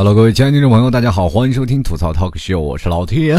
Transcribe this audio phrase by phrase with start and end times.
[0.00, 3.34] Hello，各位亲爱的听众朋友，大家好，欢迎收听吐槽 Talk Show，我是老 T。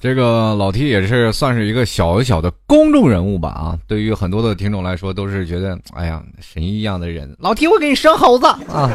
[0.00, 7.32] 这个老 T 也是算是一个小小的公众人物吧啊，对于很多的听众来说，都是觉得哎呀神一样的人。
[7.38, 8.90] 老 T，我给你生猴子啊！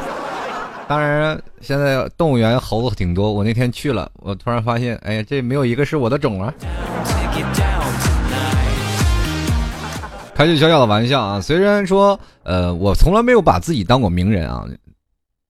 [0.85, 6.53] 当然，现在动物园猴子挺多，我那天去了，我突然发现，哎呀，这没有一个是我的种啊。
[10.35, 14.67] 开句小小的玩笑啊，虽然说，呃，我从来没有把自己当过名人啊，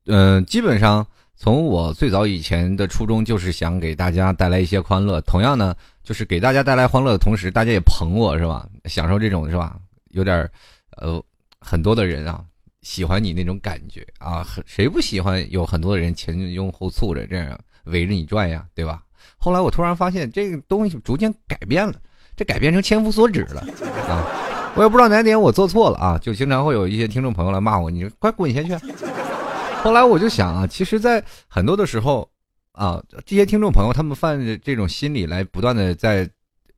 [0.05, 1.05] 嗯，基本上。
[1.37, 8.65] 从我最早以前的初衷就是想给大家带来一些欢乐，同样呢，就是给大家带来欢乐的同时，大家也捧我是吧？
[8.85, 9.75] 享受这种是吧？
[10.11, 10.49] 有点，
[10.95, 11.21] 呃，
[11.59, 12.41] 很多的人啊
[12.83, 19.03] 喜欢你那种感觉啊，谁不喜欢有很多人前拥后簇着这样围着你转呀，对吧？
[19.35, 21.95] 后来我突然发现这个东西逐渐改变了，
[22.37, 23.59] 这改变成千夫所指了
[24.07, 24.44] 啊！
[24.75, 28.77] 我也不知道哪点我做错了啊，就经常会有一些听众朋友来骂我，你快滚下去。
[29.81, 32.29] 后来我就想啊，其实，在很多的时候，
[32.73, 36.29] 啊，这些听众朋友他们犯这种心理来不断的在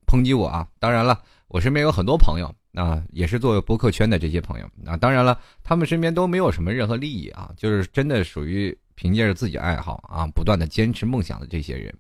[0.06, 0.68] 抨击我啊。
[0.80, 4.96] 当然了，我身边有很多朋友啊，也是做播客圈的这些朋友啊。
[4.96, 11.92] 当然了，他们身边都没有什么任何利益啊，就是真的属于凭借着自己爱好啊，不断的坚持梦想的这些人。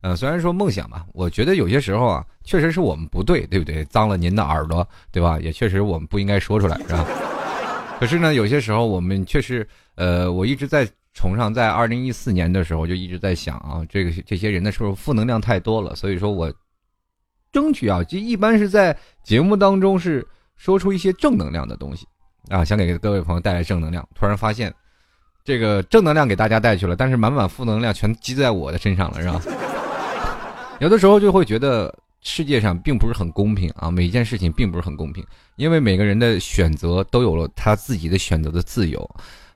[0.00, 3.84] 呃，虽然说梦想吧，我觉得有些时候啊，确实是我们不对，对不对？
[3.86, 5.38] 脏了您的耳朵，对吧？
[5.40, 7.06] 也确实我们不应该说出来，是吧？
[7.98, 9.66] 可是呢，有些时候我们确实。
[9.96, 16.50] 呃，我一直在崇尚，在二零一四年的时候就一直在想啊，这个这些人的时候负能量太多了，所以说我
[17.52, 22.06] 争取啊，就一般是在节目当中是说出一些正能量的东西
[22.48, 24.08] 啊，想给各位朋友带来正能量。
[24.14, 24.72] 突然发现，
[25.44, 29.69] 这个正能量给大家带去了，但是满满负能量全积在我的身上了，是吧？
[30.80, 35.22] 有的时候就会觉得世界上并不是很公平啊，每一件事情并不是很公平，
[35.56, 39.08] 因为每个人的选择都有了他自己的选择的自由。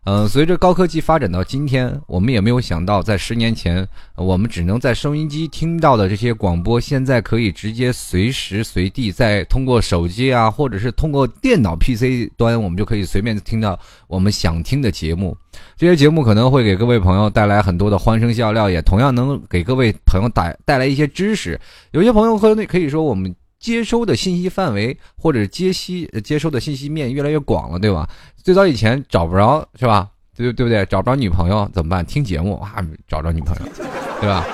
[0.07, 15.35] 嗯，随着高科技发展到今天，我们也没有想到，在十年前，我们只能在收音机听到的这些广播，现在可以直接随时随地在通过手机啊，或者是通过电脑 PC 端，我们就可以随便听到我们想听的节目。
[15.75, 21.59] 这些节目可能会给各位朋友带来很多的欢声笑料，也同样能给各位朋友带带来一些知识。
[21.93, 23.35] 有些朋友可可以说我们。
[23.61, 28.07] 接收的信息范围或者接息接收的信息面越来越广了，对吧？
[28.45, 30.07] 最早以前找不着是吧？
[30.37, 30.85] 对对不对？
[30.85, 32.05] 找不着女朋友怎么办？
[32.05, 32.75] 听节目哇，
[33.09, 33.73] 找着女朋友，
[34.21, 34.45] 对吧？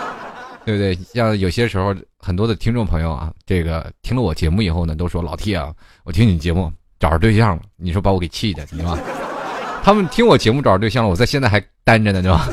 [0.64, 0.94] 对不对？
[1.12, 5.74] 像有些时候很多的听众朋友啊，这个听了我节目以后呢，都说老 T 啊，
[6.04, 8.96] 我听你节目找着对象了，你说把我给气的，对吧？
[9.82, 12.48] 他们听我节目找着对象了，我在现在还单着呢，对吧？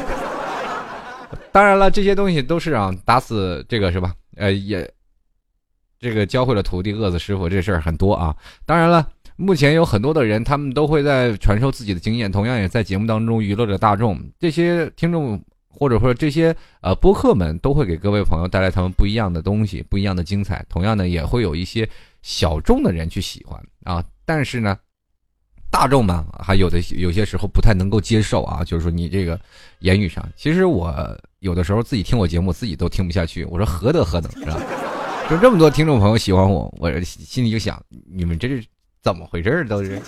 [1.54, 4.12] 当然了，这些东西都是啊，打死这个是吧？
[4.38, 4.92] 呃，也。
[6.00, 8.36] 这个教会了徒弟，饿死师傅，这事儿很多啊。
[8.68, 14.20] 当然了，目前有很多的人，他们都会在传授自己的经验，同样也在节目当中娱乐着大众。
[14.40, 15.40] 这些听众
[15.70, 20.66] 或者说这些呃播客们，都会给各位朋友带来他们不一样的东西，不一样的精彩。
[20.68, 21.88] 同样呢，也会有一些
[22.24, 24.04] 小众的人去喜欢啊。
[24.26, 24.76] 但是呢，
[25.70, 28.64] 大众嘛，还有的有些时候不太能够接受啊。
[28.64, 29.40] 就是说你这个
[29.82, 30.92] 言语上，其实我
[31.42, 33.46] 有的时候自己听我节目，自己都听不下去。
[33.46, 34.60] 我说何德何能，是吧？
[35.30, 37.80] 就这么多听众朋友喜欢我，我心里就想，
[38.12, 38.66] 你们这是
[39.08, 40.02] 怎么回事都是。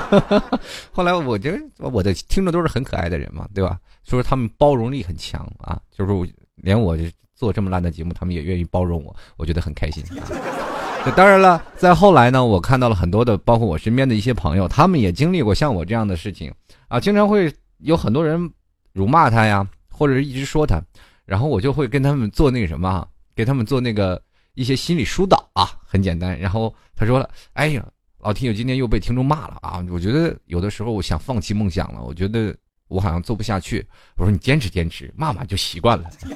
[0.90, 1.60] 后来我觉得
[1.90, 3.78] 我的听众都是很可爱的人嘛，对吧？
[4.02, 6.96] 所以说他们包容力很强啊，就是连我
[7.34, 10.02] 做这么烂的节目，他们也愿意包容我，我觉得很开心。
[10.18, 16.50] 啊当然了，在后来呢，我看到了很多的，包括我身边的一些朋友，他们也经历过像我这样的事情
[16.88, 18.50] 啊，经常会有很多人
[18.94, 20.82] 辱骂他呀，或者是一直说他，
[21.26, 24.18] 然后我就会跟他们做那个什么，给他们做那个。
[24.58, 26.40] 一些心理疏导啊，很简单。
[26.40, 27.86] 然后他说了：“哎呀，
[28.26, 29.80] 老听友今天又被听众骂了啊！
[29.88, 32.52] 我觉得有的时候我想放弃梦想了，我觉得
[32.88, 33.86] 我好像做不下去。”
[34.18, 36.10] 我说：“你坚持坚持，骂骂就习惯了。”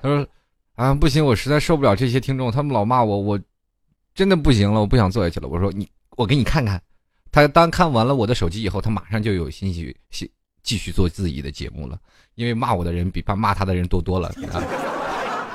[0.00, 0.26] 他说
[0.76, 3.38] ：“啊，不行，我实在受不了这些听众，他们老骂我，我
[4.14, 5.86] 真的不行了，我不想做下去了。”我说：“你，
[6.16, 6.82] 我给你看看。”
[7.30, 10.30] 他当看完了我的手机以后，他马上就有兴趣继
[10.62, 12.00] 继续做自己的节目了，
[12.36, 14.34] 因为骂我的人比骂他的人多多了。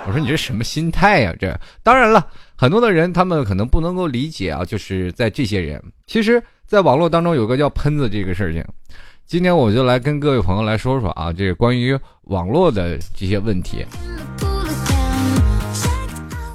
[0.07, 1.33] 我说你这什么心态呀？
[1.39, 8.65] 这当然了，很多的人他们可能不能够理解啊，就是在这些人，其实，在网络当中有个叫喷子这个事情。
[9.27, 13.86] 今天我就来跟各位朋友来说说啊，这个关于网络的这些问题。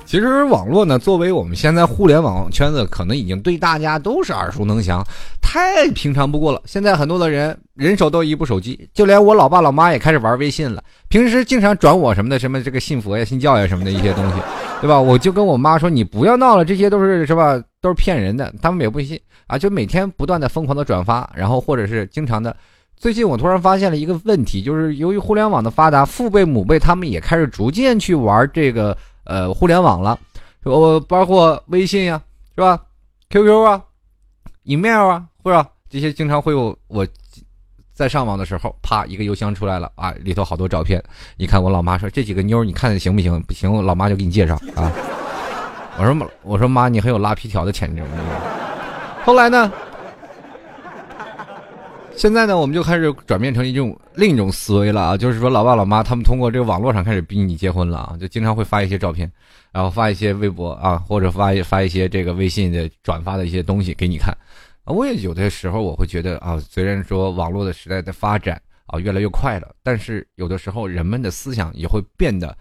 [0.07, 5.05] 其实网络呢，作为我们现在互联网圈子，可能已经对大家都是耳熟能详。
[5.43, 6.63] 太平常不过了。
[6.65, 10.83] 现在很多的人人手都一部手机，就连我老爸老妈也开始玩微信了。
[11.09, 14.37] 平时经常转我什么的，什么这个信佛呀、信教呀什么的一些东西。
[14.81, 15.01] 对吧？
[15.01, 17.61] 我就跟我妈说，你不要闹了，这些都是是吧？
[17.81, 19.19] 都是骗人的，他们也不信
[19.49, 22.55] 啊，就每天不断的疯狂的转发，然后或者是经常的。
[22.97, 28.97] 最近我突然发现了一个问题，就是由于互联网的发达，父辈母辈他们也开始逐渐去玩这个
[29.27, 30.19] 呃互联网了，
[30.65, 32.21] 我包括微信呀，
[32.55, 32.81] 是吧
[33.31, 33.83] ？QQ 啊
[34.65, 37.07] ，email 啊，或者这些经常会有我。
[37.93, 41.03] 在上网的时候，啪，一个邮箱出来了啊，里头好多照片。
[41.39, 43.41] 你看，我老妈说：“这几个妞，你看行不行？
[43.45, 44.93] 不行，我老妈就给你介绍啊。”
[45.97, 48.03] 我说：“我说妈，你很有拉皮条的潜质。
[49.25, 49.73] ”后来呢？
[52.17, 59.31] 现在呢，我们就开始转变成一种另一种思维了啊，就是说，老爸老妈他们通过这个网络上开始逼你结婚了啊，就经常会发一些照片，
[59.71, 64.35] 然后发一些微博啊，或者发一发一些这个微信的转发的一些东西给你看。
[64.87, 72.57] 我也有的时候我会觉得啊，虽然说网络的时代的发展啊越来越快了，但是有的时候人们的思想也会变得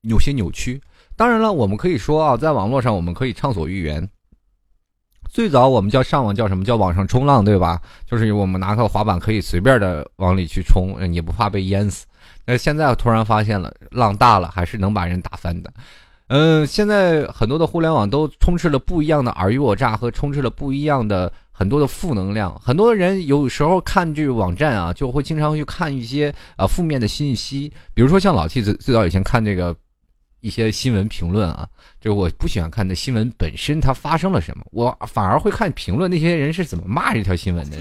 [0.00, 0.80] 有些扭曲。
[1.14, 4.08] 当然了，我们可以说啊，在网络上我们可以畅所欲言。
[5.28, 7.80] 最早我们叫上网叫什么叫网上冲浪，对吧？
[8.10, 12.06] 就是我们拿个滑板可以随便的往里去冲，也不怕被淹死。
[12.44, 15.72] 但是现在突然发现了，浪大了还是能把人打翻的。
[16.28, 22.52] 嗯，现在很多的互联网都充斥了不一样的尔虞我诈和充斥了不一样的很多的负能量。
[22.60, 29.74] 很多人有时候看这个网站啊，就会经常去看一些啊负面的信息，比如说像老 T 最最早以前看这个
[30.46, 31.68] 一些新闻评论啊，
[32.00, 37.76] 就我不喜欢看的新闻本身它发生了什么，我反而会看评论那些人是怎么骂这条新闻的。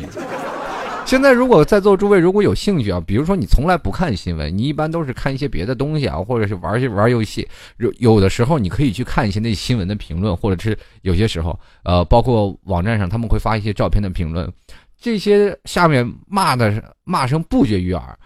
[1.06, 7.47] 现在，如果在座诸位如果有兴趣啊，比如说你从来不看新闻，你一般都是看一些别的东西啊，或者是玩些玩游戏，
[7.77, 14.51] 有有的时候你可以去看一些那新闻的评论，或者是有些时候，呃，包括网站上他们会发一些照片的评论，
[15.00, 18.17] 这些下面骂的骂声不绝于耳。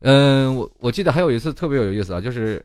[0.00, 2.62] 嗯，我我记得还有一次特别有意思啊，就是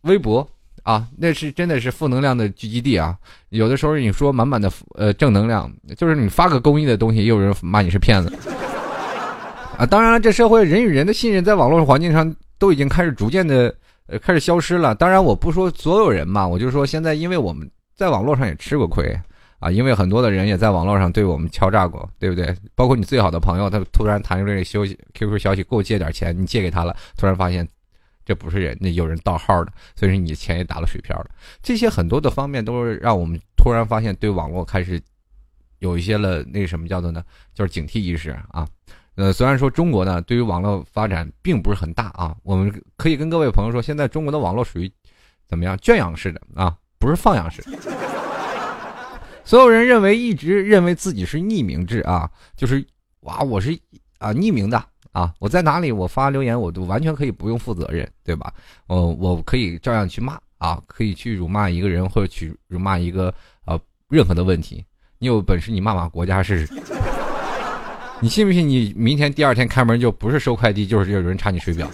[0.00, 0.44] 微博
[0.82, 3.16] 啊，那是真的是负能量的聚集地啊。
[3.50, 8.32] 有的时候你说满满的呃正能量，就是你发个公益的东西，也有人骂你是骗子。
[9.78, 13.74] 啊，当然了，这社会人与人的信任在网络环境上都已经开始逐渐的
[14.06, 14.94] 呃开始消失了。
[14.94, 19.18] 当然，我不说所有人嘛，我就说现在，因为我们在网络上也吃过亏
[19.60, 22.54] 啊，因为很多的人也在网络上对我们敲诈过，对不对？
[22.74, 27.66] 包括你最好的朋友，他突然弹出这个消息 QQ 消息，给我借点钱，你借给他了，突然发现
[28.24, 31.30] 这不是人，那有人盗号的，所以说你的钱也打了水漂了。
[31.62, 35.00] 这些很多的方面都是让我们突然发现对网络开始
[35.80, 37.24] 有一些了那什么叫做呢？
[37.52, 38.66] 就是警惕意识啊。
[39.14, 44.90] 呃，虽然说中国呢，对于网络发展并不是很大啊，我们可以跟各位朋友说，现在中国的网络属于
[45.46, 47.62] 怎么样圈养式的啊，不是放养式。
[49.44, 52.82] 所有人认为一直认为自己是匿名制啊，就是
[53.20, 53.78] 哇，我是
[54.18, 58.52] 啊匿名的啊，我在哪里我发留言我都完全可以不用负责任，对吧？
[58.86, 63.32] 哦，我可以照样去骂啊，可以去辱骂一个人或者去辱骂一个
[63.64, 63.78] 啊
[64.08, 64.84] 任何的问题，
[65.18, 66.72] 你有本事你骂骂国家试试。
[68.20, 68.68] 你信不信？
[68.68, 71.88] 你明天第二天开门就不是收快递，就是有人查你水表。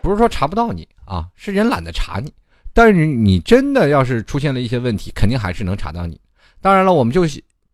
[0.00, 2.32] 不是说查不到你啊，是人懒得查你。
[2.72, 6.18] 但是你真的要是出现了一些问题，肯定还是能查到你。
[6.60, 7.22] 当然了，我们就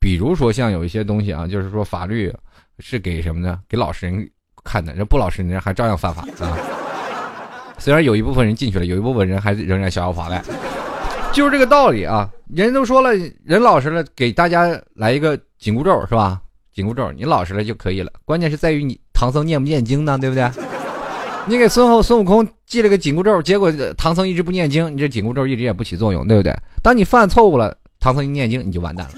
[0.01, 2.35] 比如说像有一些东西啊，就是说法律
[2.79, 3.59] 是给什么呢？
[3.69, 4.29] 给老实人
[4.65, 6.57] 看的，人不老实人还照样犯法啊。
[7.79, 10.43] 虽然有一部分人进去了，有一部分人还仍然逍遥法外，
[11.33, 12.29] 就是这个道理啊。
[12.55, 13.11] 人都说了，
[13.45, 16.41] 人老实了，给大家来一个紧箍咒，是吧？
[16.73, 18.11] 紧箍咒，你老实了就可以了。
[18.25, 20.51] 关键是在于你唐僧念不念经呢，对不对？
[21.47, 26.55] 你给孙后孙悟空系了个紧箍咒，结果唐僧一直不念经，你这紧箍咒一直也不起作用，对不对？
[26.83, 29.13] 当你犯错误了，唐僧一念经，你就完蛋了。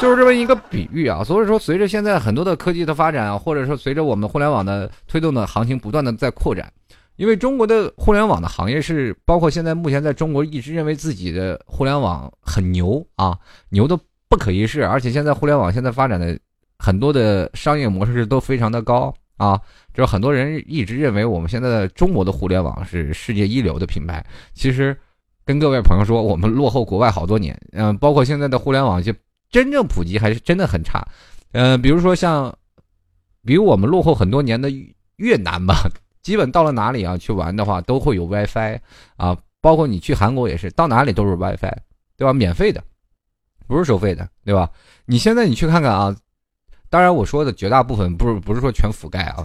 [0.00, 1.22] 就是这么一个比喻啊。
[1.22, 6.72] 所以说，随着现在很多的科技的发展啊，或者说随着我们互联网的推动的行情不断的在扩展，
[7.16, 13.38] 因为中国的互联网的行业是包括现在目前在中国一直认为自己的互联网很牛啊，
[13.68, 16.38] 牛的不可一世，而且现在互联网现在发展的。
[16.82, 19.60] 很多的商业模式都非常的高啊，
[19.92, 24.24] 就是很多人一直认为我们现在的中国的互联网是世界一流的品牌。
[24.54, 24.96] 其实，
[25.44, 27.54] 跟各位朋友说，我们落后国外好多年。
[27.72, 29.12] 嗯，包括现在的互联网就
[29.50, 31.06] 真正普及还是真的很差。
[31.52, 32.56] 嗯，比如说像，
[33.44, 34.70] 比我们落后很多年的
[35.16, 35.88] 越南吧，
[36.22, 38.78] 基本到了哪里啊去玩的话都会有 WiFi
[39.16, 41.76] 啊，包括你去韩国也是，到哪里都是 WiFi，
[42.16, 42.32] 对吧？
[42.32, 42.82] 免费的，
[43.66, 44.70] 不是收费的，对吧？
[45.06, 46.14] 你现在你去看看啊。
[46.88, 49.44] 当然，我说的绝大部分不是不是说全覆盖啊。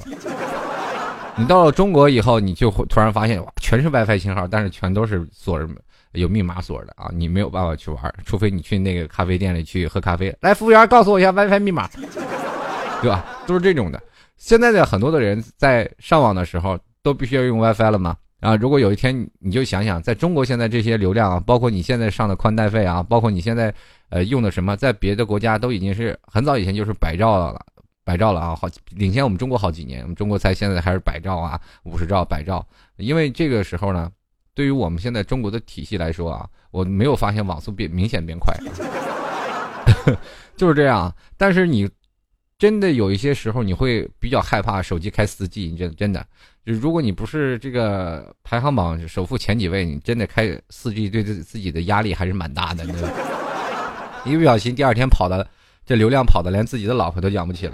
[1.38, 5.68] 你到了中国以后，你就会突然发现哇，全是 WiFi 信号，但是全都是锁着，
[6.16, 10.36] 有密码锁的啊，你没有办法去玩，除非你去那个咖啡店里去喝咖啡。
[10.42, 11.88] 来，服务员，告诉我一下 WiFi 密码，
[13.02, 13.26] 对吧？
[13.46, 14.02] 都是这种的。
[14.38, 18.18] 现在的很多的人在上网的时候都必须要用 WiFi 了吗？
[18.42, 23.74] 啊，如果有一天你就想想，在中国现在这些流量啊，包括你现在上的宽带费啊，包括你现在
[24.10, 27.60] 呃用的什么，在别的国家都已经是很早以前就是百兆了，
[28.04, 32.64] 百兆了啊，好领先我们中国好几年，我们中国才现在还是百兆啊，五十兆、百兆。
[32.98, 34.12] 因为这个时候呢，
[34.56, 38.58] 对于我们现在中国的体系来说啊，我没有发现网速变明显变快，
[40.58, 41.14] 就是这样。
[41.38, 41.88] 但是你。
[42.58, 45.68] 真的有一些时候，你会比较害怕手机开四 G。
[45.70, 46.26] 你真真的，
[46.66, 52.86] 就如果你不是这个排行榜首富前几位，你真的开四 G，对自自己的压力还是蛮大的。
[54.24, 55.46] 一不小心，第二天跑的
[55.86, 57.74] 这流量跑的，连自己的老婆都养不起来。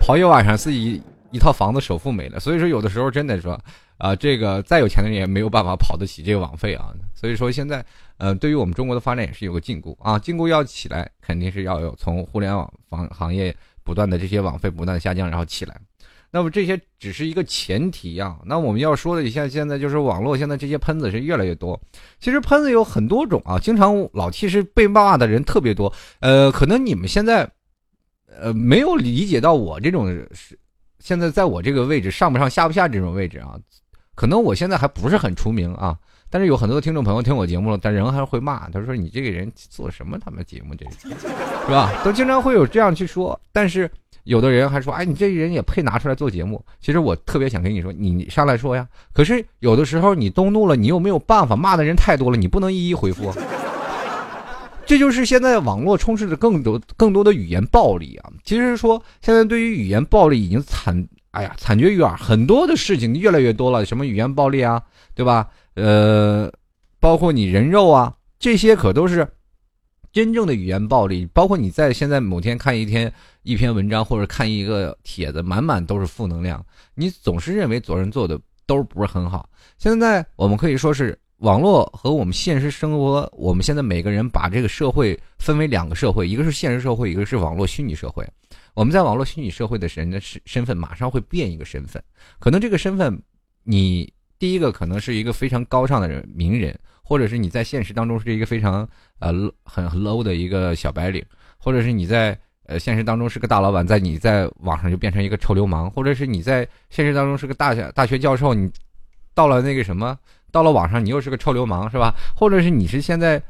[0.00, 2.40] 跑一晚上，自己一套房子首付没了。
[2.40, 3.58] 所以说，有的时候真的说。
[3.98, 7.82] 啊，这个再有钱的人也没有办法跑得起这个网费啊，所以说现在，
[8.18, 15.74] 呃，对于我们中国的发展也是有个禁锢啊，禁锢要起来，肯定是要有从互联网房行业不断的这些网费不断下降，然后起来。
[16.30, 21.80] 那么这些只是一个前提啊，那我们要说的，像现在就是网络现在这些喷子是越来越多。
[22.20, 25.90] 其实喷子有很多种啊，经常老其实被骂的人特别多。
[26.20, 27.50] 呃，可能你们现在，
[28.28, 30.58] 呃，没有理解到我这种是
[30.98, 33.58] 现在在我这个位置上不上下不下这种位置啊。
[34.14, 35.94] 可能我现在还不是很出名啊，
[36.30, 41.92] 但是有很多听众朋友听我节目了，但人还是会骂，他说你这个人做什么他妈节目这是，是吧？
[42.02, 43.90] 都经常会有这样去说，但是
[44.24, 46.64] 有的人还说，哎，你这人也配拿出来做节目？
[46.80, 48.88] 其实我特别想跟你说，你上来说呀。
[49.12, 53.30] 可是有的时候你动怒了，你又没有办法，骂的人太多了，你不能一一回复。
[54.86, 58.30] 这就是现在网络充斥着更多更多的语言暴力啊。
[58.44, 61.06] 其实说现在对于语言暴力已经惨。
[61.32, 64.82] 哎呀，惨绝于耳，很多的事情越来越多了，什么语言暴力啊，
[65.14, 65.46] 对吧？
[65.74, 66.50] 呃，
[66.98, 69.28] 包括你人肉啊，这些可都是
[70.10, 71.28] 真正的语言暴力。
[71.34, 73.12] 包括你在现在某天看一天
[73.42, 76.64] 一篇文章，或者看一个帖子，满满都是负能量，
[76.94, 79.46] 你总是认为昨人做的都不是很好。
[79.76, 88.26] 现在我们可以说是网络和我们现实生活，我们现在每个人把这个社会分为两个社会，一个是现实社会，一个是网络虚拟社会。
[88.72, 92.02] 我们在网络虚拟社会的人的身身份马上会变一个身份，
[92.38, 93.20] 可能这个身份，
[93.64, 98.88] 你第一个可能是一个非常高尚的人名人，或者是你在现实当中是一个非常
[99.18, 99.32] 呃
[99.64, 101.22] 很 low 的一个小白领，
[101.58, 108.70] 或者是你在呃现实当中是个大老板，在你在网上就变成一个臭流氓，或者是你在现实当中是个大学大学教授，你
[109.34, 110.18] 到了那个什么，
[110.56, 112.14] 到了网上你又是个臭流氓，是吧？
[112.34, 113.42] 或者是你是现在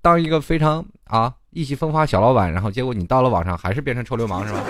[0.00, 1.34] 当一个非常啊。
[1.50, 4.64] 意气风发小老板，然后结果你到了网上还是变成臭流氓是吧？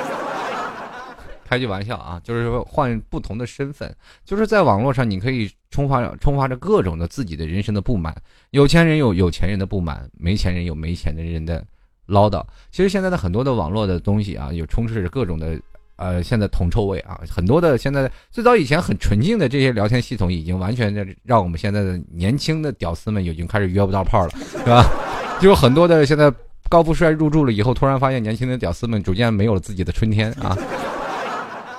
[1.47, 3.95] 开句玩笑啊，就是说换不同的身份，
[4.25, 8.13] 就是在网络上你可以充发充发着各种的自己的人生的不满。
[8.51, 11.65] 有钱人有有钱人的不满，没钱人有没钱的人的
[12.07, 12.45] 唠叨。
[12.73, 15.57] 其实现在的很多的网络的东西啊，有充斥着各种的
[15.97, 24.85] 呃现在铜臭味啊，很多的现在最早以前很纯净的这些聊天系统，已经完全的让我们现在的年轻的屌丝们已经开始约不到炮了，是吧？
[25.41, 26.33] 就很多的现在。
[26.69, 30.57] 高富帅入住了以后，突然发现年轻的屌丝们逐渐没有了自己的春天啊，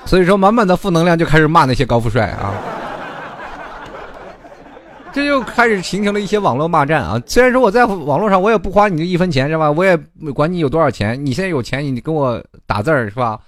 [0.06, 2.54] 所以说满满的负能量就开始骂那些高富帅啊，
[5.12, 7.20] 这就开始形成了一些网络骂战啊。
[7.26, 9.72] 虽然说我在网络上我也不花你的一分钱是吧？
[9.72, 9.98] 我也
[10.36, 13.40] 管你有多少钱，你现在有钱你跟我打字儿是吧？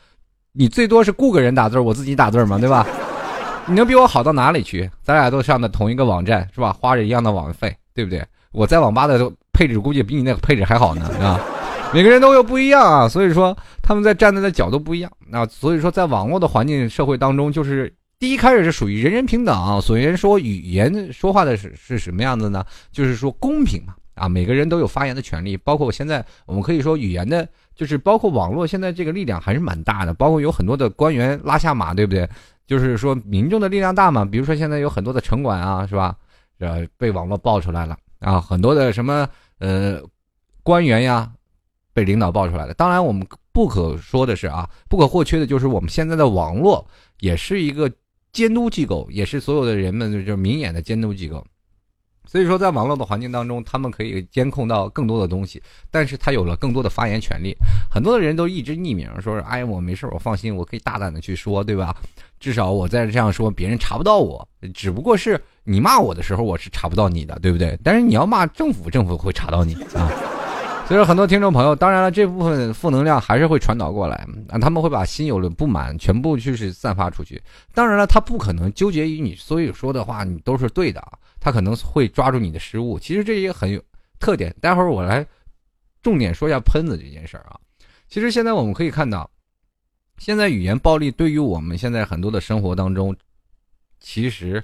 [0.55, 2.87] 你最多是雇个人打字，我自己打字嘛对吧？
[3.67, 4.89] 你能比我好到哪里去？
[5.03, 6.71] 咱俩都上的同一个网站是吧？
[6.71, 8.23] 花着一样的网费对不对？
[8.51, 11.39] 我在网吧的配置估计比你那个配置还好呢，啊，
[11.93, 22.63] 每个人都有不一样啊，所以说他们在站在的角度不一样，那所以说在网络的环境社会当中，就是第一开始是属于人人平等，所以人说语言说话的是是什么样子呢？
[22.93, 32.27] 就是说公平嘛，啊，每个人都有发言的权利，包括我现在我们可以说语言的，就是包括网络现在这个力量还是蛮大的，包括有很多的官员拉下马，对不对？
[32.65, 36.15] 就是说民众的力量大嘛，比如说现在有很多的城管啊，是吧？
[36.57, 37.95] 呃，被网络爆出来了。
[38.19, 39.27] 啊，很多的什么
[39.59, 40.01] 呃
[40.63, 41.31] 官员呀，
[41.93, 42.73] 被领导爆出来了。
[42.73, 46.83] 当然，我们不可说的是啊，不可或缺的就是我们现在的网络
[47.19, 47.91] 也是一个
[48.31, 51.45] 监督机构，也是所有的人们就是明眼的监督机构。
[52.27, 57.55] 所以说，在网络的环境当中，他们可以监控到更多的东西，但是他有了更多的发言权利。
[57.89, 61.95] 很多的人都一直匿名，说是哎，我没事，我放心，我可以大胆的去说，对吧？
[62.39, 64.47] 至少我在这样说，别人查不到我。
[64.73, 67.77] 只不过是你骂我的时候，我是查不到你的，对不对？
[67.83, 70.11] 但是你要骂政府，政府会查到你啊。
[70.87, 74.15] 所以说，很多听众朋友，当然了，这部分负能量还是会传导过来
[74.49, 74.59] 啊。
[74.59, 77.41] 他们会把心有了不满全部就是散发出去。
[77.73, 81.13] 当然了，他不可能纠结于你所有说的话，你都是对的啊。
[81.39, 82.99] 他可能会抓住你的失误。
[82.99, 83.81] 其实这也很有
[84.19, 84.55] 特点。
[84.61, 85.25] 待会儿我来
[86.03, 87.59] 重点说一下喷子这件事儿啊。
[88.07, 89.29] 其实现在我们可以看到。
[90.17, 93.13] 现在语言暴力对于我们现在很多的生活当中，
[93.99, 94.63] 其实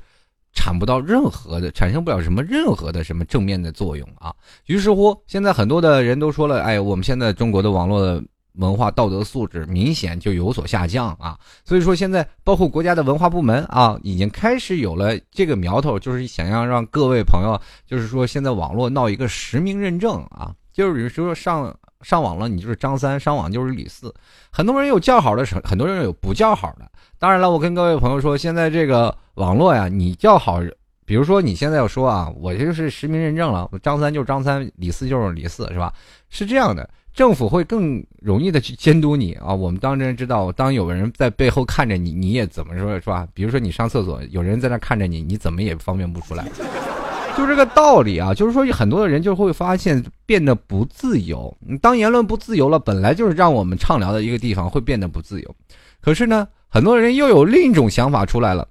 [0.53, 4.33] 产不到任何的，产生不了什么任何的什么正面的作用啊。
[4.65, 8.21] 于是乎，现在很多的人都说了，哎，我们现在中国的网络
[8.53, 11.37] 文化道德素质明显就有所下降啊。
[11.63, 21.73] 所以说，现在包括国家的文化部门啊，已经开始有了这个苗头，就是想要让各位朋友，就是说现在网络闹一个实名认证啊，就是比如说上。
[22.03, 24.11] 上网了，你就是张三；上网就是李四。
[24.51, 26.91] 很多人有叫好的，很多人有不叫好的。
[27.21, 30.59] 当然了，我跟各位朋友说，现在这个网络呀，你叫好，
[31.05, 35.93] 比如说你现在要说啊，我就是实名认证了，张三就是张三，李四就是李四，是吧？
[36.31, 39.53] 是这样的，政府会更容易的去监督你啊。
[39.53, 43.27] 我们当然知道，当有人在背后看着你，你也怎么说，是吧？
[43.35, 46.43] 比如说你上厕所，有人在那看着你，你怎么也方便不出来。
[47.37, 51.55] 就这个道理啊，就是说很多的人就会发现变得不自由。
[51.83, 55.55] 当言论不自由了，本来就是让我们畅聊的一个地方，会变得不自由。
[56.01, 58.65] 可是呢，很多人又有另一种想法出来了，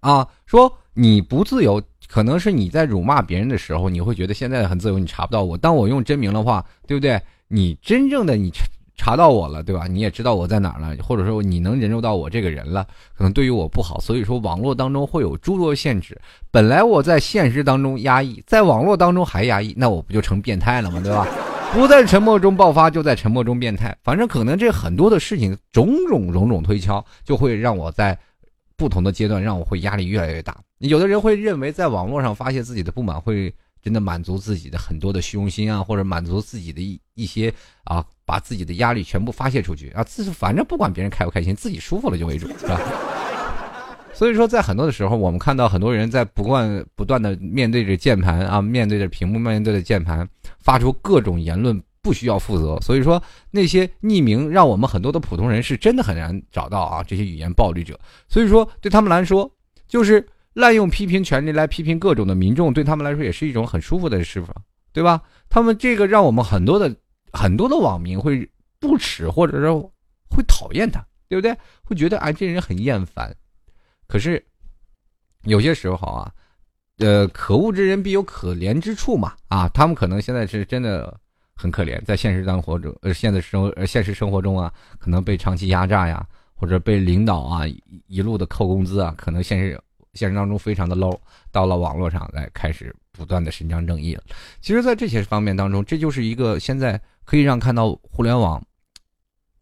[0.00, 5.58] 啊，说你不自由，可能是你在辱骂别人的时候，你会觉得现在很自由，你查不到我。
[5.58, 7.20] 当我用真名的话，对不对？
[7.48, 8.50] 你真正的你。
[8.96, 9.86] 查到我了，对吧？
[9.86, 13.98] 你也知道我在哪儿了，或者说你能人肉到我这个人了，可能对于我不好。
[13.98, 16.20] 所以说，网络当中会有诸多限制。
[16.50, 21.00] 本来我在现实当中压抑，在网络当中还压抑，那我不就成变态了吗？
[21.02, 21.26] 对吧？
[21.72, 23.96] 不在沉默中爆发，就在沉默中变态。
[24.02, 28.18] 反正可能这很多的事情，种种种种推敲，就会让我在
[28.76, 30.56] 不同的阶段，让我会压力越来越大。
[30.78, 33.52] 有的人会认为，在网络上发泄自己的不满会。
[33.82, 37.50] 真的满足自己的很多的虚荣心啊，或者满足自己的一一些
[37.84, 42.78] 啊，把自己的压力全部发泄出去啊，自反正不管别人开不开心，自己舒服了就为主，是吧？
[44.20, 52.78] 所以说，在很多的时候，我们看到很多人在不断不断的面对着键盘啊，面对着屏幕，面对着键盘，发出各种言论，不需要负责。
[52.82, 57.98] 所以说，那些匿名让我们很多的普通人是真的很难找到啊，这些语言暴力者。
[58.28, 59.50] 所以说，对他们来说，
[59.88, 60.28] 就是。
[60.54, 64.52] 滥用批评权利来批评各种的民众，对他们来说也是一种很舒服的释放，
[64.92, 65.22] 对吧？
[65.48, 66.92] 他们这个让我们很多的
[67.32, 68.46] 很多的网民会
[68.80, 69.80] 不耻，或者说
[70.28, 71.56] 会讨厌他，对不对？
[71.84, 73.32] 会觉得哎，这人很厌烦。
[74.10, 74.44] 可是
[75.44, 76.34] 有些时候啊，
[76.98, 81.16] 呃，可恶之人必有可怜之处嘛，啊，他们可能现在是真的
[81.54, 87.62] 很可怜，在现实当活中，呃，现在生呃现实生活中啊，可能被长期压榨呀，或者被领导啊
[88.08, 89.80] 一路的扣工资啊，可能现实。
[90.14, 91.16] 现实当中非常的 low，
[91.52, 94.24] 到了网络上来开始不断的伸张正义了。
[94.60, 98.60] 其实，在这些方面当中，这就是一个现在可以让看到互联网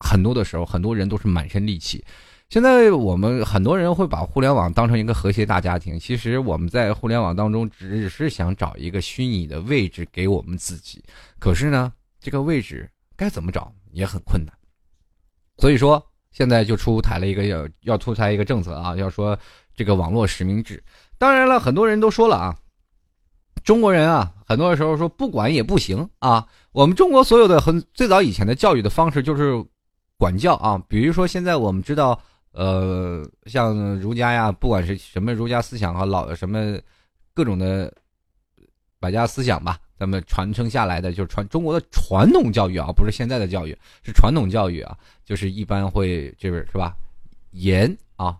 [0.00, 2.02] 很多的时候，很多人都是满身戾气。
[2.50, 11.04] 现在我们很多人会把互联网当成一个和谐大家庭，其实我们在互联网当中只是想找一个虚拟的位置给我们自己。
[11.38, 14.54] 可是呢，这个位置该怎么找也很困难。
[15.58, 19.38] 所以说，现在就出台了一个要要出台一个政策啊，要说。
[19.76, 20.82] 这个网络实名制，
[21.18, 22.56] 当然了，很多人都说了啊，
[23.62, 26.48] 中国人啊，很多时候说不管也不行啊。
[26.72, 29.64] 我们中国所有的很最早以前的教育的方式就是
[30.16, 32.20] 管教啊，比如说现在我们知道，
[32.52, 36.78] 呃，像儒家呀，不管是什么儒家思想和老什么
[37.32, 37.92] 各种的
[38.98, 46.96] 百家思想吧，咱们传承下来的就是传中国的传统教育啊，不是现在的教育，是传统教育啊，就是一般会就是是吧，
[47.52, 48.36] 严啊。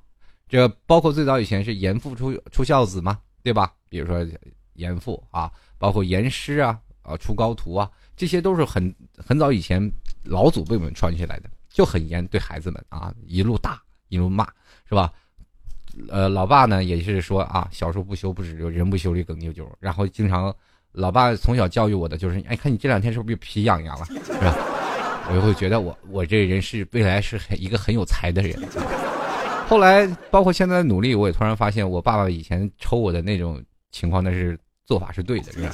[0.49, 3.73] 这包括最早以前是严父出出孝子嘛，对吧？
[3.89, 4.27] 比如说
[4.73, 9.81] 严父啊，包括严师啊，啊出高徒啊，这些都是很很早以前
[10.25, 14.47] 老祖辈们传下来的，就很严对孩子们啊，一路打一路骂，
[14.89, 15.13] 是吧？
[16.09, 20.55] 呃，老爸呢也是说啊，小时候不修不止就人不修理更牛就，然后经常
[20.93, 24.55] 老爸从小教育我的就是，哎，看你这两天是不是皮痒痒了，是吧？
[25.29, 28.59] 我就会觉得我我这人是未来是一个很有才的人。
[29.67, 35.71] 后来，包括现在的努力，我也突然发现，我爸爸以前抽我的那种情况，那是做法是对的，是吧？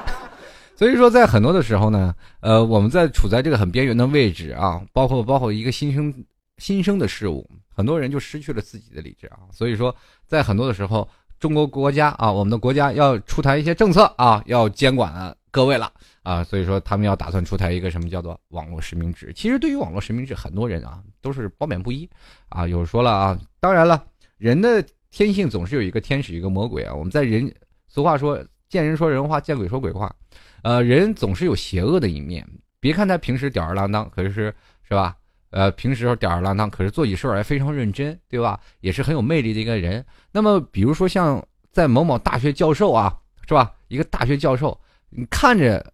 [0.74, 6.14] 所以说，在很多的时候呢，呃，我们在处在这个很边缘的位置啊，包括包括一个新生
[6.58, 9.38] 新生的事物，很多人就失去了自己的理智啊。
[9.50, 9.94] 所以说，
[10.26, 11.08] 在很多的时候，
[11.40, 15.92] 中国国家啊，我们的国家要出台一些政策啊，要监管各位了。
[16.24, 19.32] 啊，所以说他们要打算出台一个什么叫做网络实名制。
[19.34, 22.06] 其实对于网络实名制，很多人啊都是褒贬不一
[22.50, 22.66] 啊。
[22.66, 24.04] 有说了啊，当然了，
[24.36, 26.94] 人的天性总是有一个天使一个魔鬼啊。
[26.94, 27.50] 我们在人
[27.86, 30.14] 俗话说见人说人话，见鬼说鬼话，
[30.62, 32.46] 呃，人总是有邪恶的一面。
[32.78, 35.16] 别看他平时吊儿郎当，可是是吧？
[35.50, 38.58] 呃，平时吊儿郎当，可是做起事儿来非常认真，对吧？
[38.80, 40.04] 也是很有魅力的一个人。
[40.32, 43.72] 那么比如说像在某某大学教授啊，是吧？
[43.88, 44.78] 一个大学教授，
[45.10, 45.84] 你看着。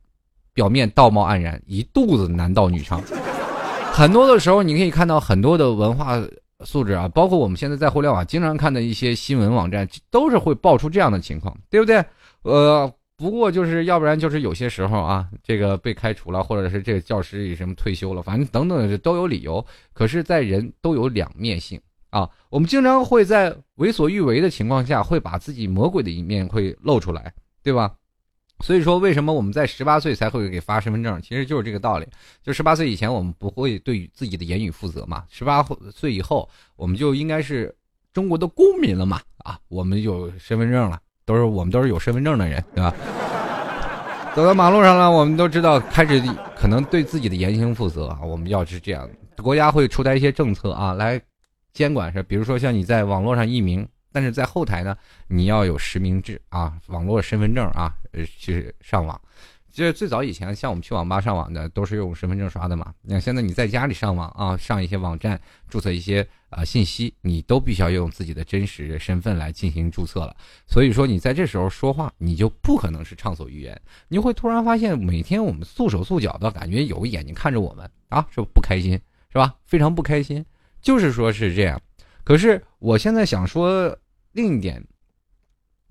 [0.54, 3.00] 表面道貌岸然，一肚子男盗女娼，
[3.92, 6.16] 很多的时候，你可以看到很多的文化
[6.60, 11.96] 素质啊，包括我们现在在互联网经常看的一些新闻网站，都是会爆出这样的情况，对不对？
[12.42, 19.64] 呃，不过就是要不然就是有些时候啊，这个被开除了，或者是这个教师以什么退休了，反正等等都有理由。
[19.92, 27.94] 可是，在人都有两面性啊，我们经常会在为所欲为的情况下，会把自己魔鬼的一面会露出来，对吧？
[28.60, 31.20] 所以说，为什么我们在十八岁才会给发身份证？
[31.20, 32.06] 其实就是这个道理。
[32.42, 35.24] 就十八岁以前，我们不会对自己的言语负责嘛。
[35.28, 35.60] 十八
[35.92, 37.74] 岁以后，我们就应该是
[38.12, 39.20] 中国的公民了嘛。
[39.38, 42.94] 啊，我们有身份证了，都是我们都是有身份证的人，对吧？
[44.34, 46.22] 走到马路上了，我们都知道开始
[46.56, 48.20] 可能对自己的言行负责啊。
[48.22, 49.08] 我们要是这样，
[49.42, 51.20] 国家会出台一些政策啊，来
[51.72, 53.86] 监管是，比如说像你在网络上匿名。
[54.16, 59.20] 但是在后台呢，你要有实名制啊，网络身份证啊，呃，去上网。
[59.74, 62.94] 就是最早以前，像我们去网吧上网的，都是用身份证刷的嘛。
[63.02, 70.36] 那现在你在家里上网啊，上一些网站注册一些啊信息，你都必须要用自己的真实身份来进行注册了。
[70.68, 73.78] 所以说，你在这时候说话，你就不可能是畅所欲言。
[74.06, 78.92] 你会突然发现，每天我们束手束脚的感觉，有眼睛看着我们啊，是不开心，
[79.32, 79.56] 是吧？
[79.66, 80.46] 非常不开心，
[80.80, 81.80] 就是说是这样。
[82.22, 83.98] 可是我现在想说。
[84.36, 84.84] 另一点，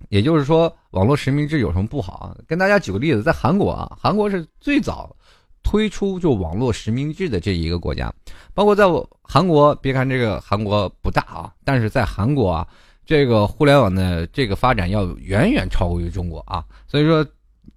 [0.09, 2.35] 也就是说，网络实名制有什么不好啊？
[2.47, 5.15] 跟大家举个例子，在韩国啊，韩国是最早
[5.63, 8.13] 推出就网络实名制的这一个国家。
[8.53, 8.85] 包括在
[9.21, 12.67] 韩国，别看这个韩国不大啊，但是在韩国啊，
[13.05, 17.25] 这个互联网的这个发展要远远超过于中国啊，所以说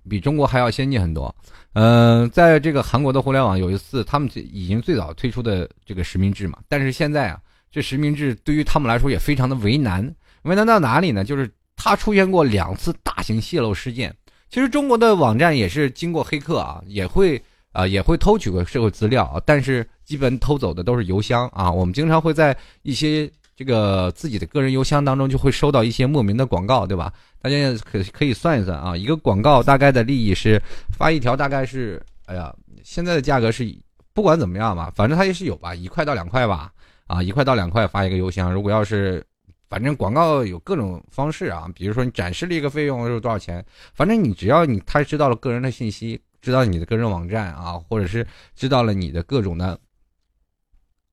[0.08, 1.34] 比中国还要先进很多。
[1.72, 10.14] 嗯，在这个韩国的互联网，有一次他们已经最早推出的这个实名制嘛，但是现在啊，这实名制对于他们来说也非常的为难。
[10.42, 11.24] 为难到哪里呢？
[11.24, 14.12] 就是它出现过两次大型泄露事件。
[14.48, 17.40] 其实中国的网站也是经过黑客啊，也会
[17.72, 21.70] 啊也会偷取过社会资料，但是基本偷走的都是邮箱啊。
[21.70, 27.12] 我们经常会在一些这个自己的个人邮箱当中就会收到一些莫名的广告，对吧？
[27.42, 30.62] 大家可可以算一算啊，一个广告大概的利益是
[30.96, 33.66] 发一条大概是，哎呀，现在的价格是
[34.14, 36.70] 不管怎么样吧，反正它也是有吧，一块到两块吧，
[37.08, 39.22] 啊，一块到两块发一个邮箱，如果要是。
[39.68, 48.24] 反正广告有各种方式啊，比如说你展示了一个费用是多少钱，反正你只要你他知道了个人的信息，知道你的个人网站啊，或者是
[48.54, 49.76] 知道了你的各种的，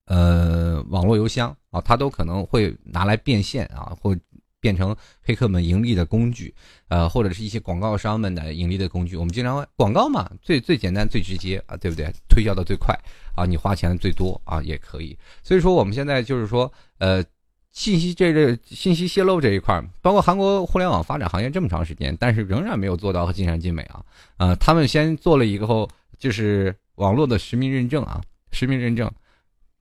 [0.05, 4.15] 呃，网络邮箱啊，他都可能会拿来变现啊，或
[4.59, 6.53] 变成黑客们盈利的工具，
[6.89, 9.17] 呃，或者是一些广告商们的盈利的工具。
[9.17, 12.13] 我们经常广告嘛，最最简单最直接啊，对不对？
[12.29, 12.95] 推销的最快
[13.35, 15.17] 啊，你花钱最多啊，也可以。
[15.41, 17.23] 所以说我们现在就是说，呃。
[17.73, 24.05] 信息这个信息泄露这一块，包括韩国互联网发展行业这么长时间，但是仍然没有做到尽善尽美啊。
[24.37, 29.11] 呃，他们先做了一个后，就是网络的实名认证啊，实名认证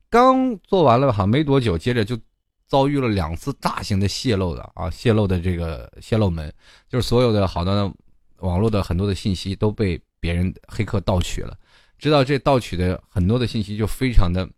[0.09, 2.19] 刚做完了，好像没多久，接着就
[2.67, 6.51] 遭遇了两次大型的泄露的啊，泄露的这个泄露门，
[6.89, 7.93] 就是所有的好多的
[8.39, 11.55] 网络的很多的信息都被别人黑客盗取了，
[11.99, 14.49] 知道这盗取的很多的信息就非常的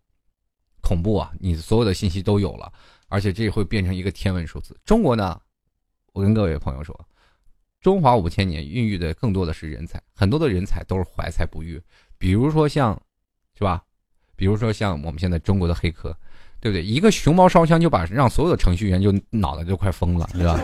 [0.81, 2.71] 恐怖啊，你所有的信息都有了。
[3.07, 4.75] 而且这会变成一个天文数字。
[4.85, 5.39] 中国呢，
[6.13, 6.99] 我跟各位朋友说，
[7.81, 11.81] 中华五千年孕育的更多的是人才，很多的人才都是怀才不遇。
[12.17, 12.99] 比如说像，
[13.57, 13.83] 是吧？
[14.35, 16.17] 比如说像我们现在中国的黑客，
[16.59, 16.83] 对不对？
[16.83, 20.59] 一个熊猫烧香就把让所有的程序员就脑袋就快疯了，对吧？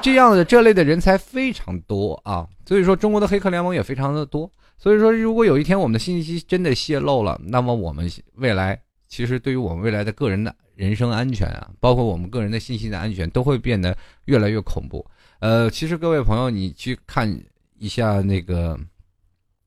[0.00, 2.46] 这样的这类的人才非常多啊。
[2.66, 4.50] 所以说，中国的黑客联盟也非常的多。
[4.76, 10.54] 所以说，如果有一天我们的信息真的泄露了，那么我们未来其实对于我们未来的个人的。
[10.78, 15.04] 人身安全啊，包括我们个人的信息的安全，都会变得越来越恐怖。
[15.40, 17.28] 呃，其实各位朋友，你去看
[17.78, 18.78] 一下那个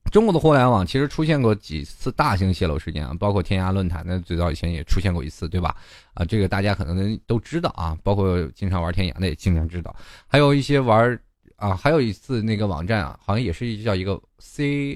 [0.09, 5.75] 中国的互联网，其实出现过几次大型泄露事件啊，包括天涯论坛的最早以前也出现过一次，对吧？
[6.13, 9.93] 啊，这个大家可能都知道啊，包括经常玩天涯的也经常知道，
[10.27, 11.19] 还有一些玩
[11.57, 14.95] 啊，还有一次那个网站啊，好像也是叫一个 C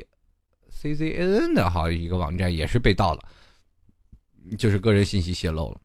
[0.70, 3.22] C C N 的，好一个网站也是被盗了，
[4.58, 5.82] 就是个人信息泄露了。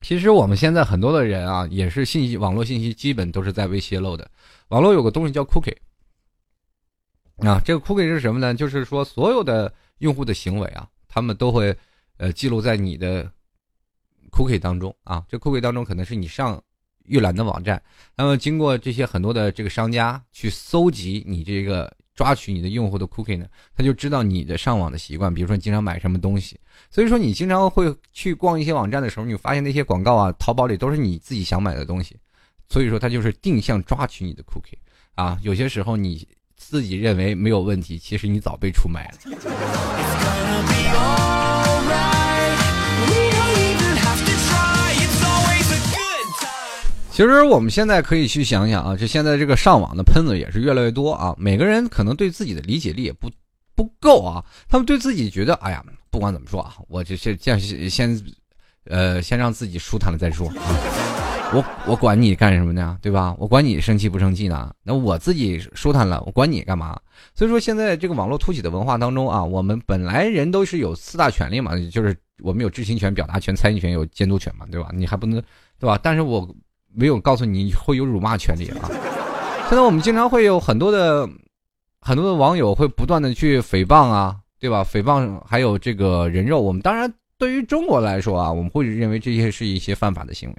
[0.00, 4.30] 其实我们现在很多的人啊，也是信息网络信息基本都是在被泄露的。
[4.68, 5.76] 网络有个东西叫 cookie，
[7.38, 8.54] 啊，这个 cookie 是什么呢？
[8.54, 11.76] 就是说所有的用户的行为啊，他们都会
[12.16, 13.30] 呃记录在你的
[14.30, 15.24] cookie 当中啊。
[15.28, 16.62] 这 cookie 当中可能是你上
[17.04, 17.82] 预览的网站，
[18.16, 21.92] 那么经过这些很多的这个商家去搜集你这个。
[22.18, 26.58] 抓取你的用户的 cookie 呢，他就知道你的上网的习惯，比如说你经常买什么东西，
[26.90, 32.16] 所以说你经常会去逛一些网站的时候，你发现那些广告啊，淘宝里都是你自己想买的东西，
[32.68, 34.74] 所以说他就是定向抓取你的 cookie
[35.14, 36.26] 啊，有些时候你
[36.56, 39.18] 自己认为没有问题，其实你早被出卖了。
[47.18, 51.34] 其实我们现在可以去想想啊，这现在这个上网的喷子也是越来越多啊。
[51.36, 53.28] 每个人可能对自己的理解力也不
[53.74, 58.24] 不够啊，他们对自己觉得，哎呀，不管怎么说啊，我这这先先，
[58.84, 60.62] 呃，先让自己舒坦了再说啊。
[61.52, 62.96] 我我管你干什么呢？
[63.02, 63.34] 对吧？
[63.36, 64.72] 我管你生气不生气呢？
[64.84, 66.96] 那我自己舒坦了，我管你干嘛？
[67.34, 74.90] 所以说，现在这个网络突起的文化当中啊，我们本来人都是有四大权利嘛，就是我们有知情权、表达权、参与权、有监督权嘛，对吧？
[74.94, 75.42] 你还不能，
[75.80, 75.98] 对吧？
[76.00, 76.48] 但是我
[76.94, 78.90] 没有告诉你会有辱骂权利啊。
[79.68, 81.28] 现在我们经常会有很多的
[82.00, 84.82] 很多的网友会不断的去诽谤啊，对吧？
[84.84, 90.56] 诽谤还有这个人肉，我们当然对于中国来说啊，我们会认为这些是一些犯法的行为。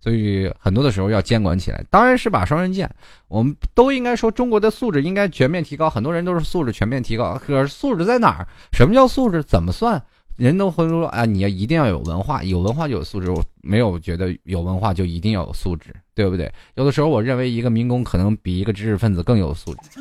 [0.00, 2.92] 所以很多的时候要监管起来，当然是把双刃剑。
[3.28, 5.88] 我们都应该说中国的素质应该全面提高。
[5.88, 8.48] 很多人都是素质全面提高，可是素质在哪儿？
[8.72, 9.44] 什么叫素质？
[9.44, 10.02] 怎么算？
[10.36, 13.30] 人都会说啊，你要一定要有文化，有文化就有素质。
[13.30, 16.52] 我没有觉得有文化就一定要有素质，对不对？
[16.74, 20.00] 有的时候我认为一个民工可能比一个知识分子更有素质。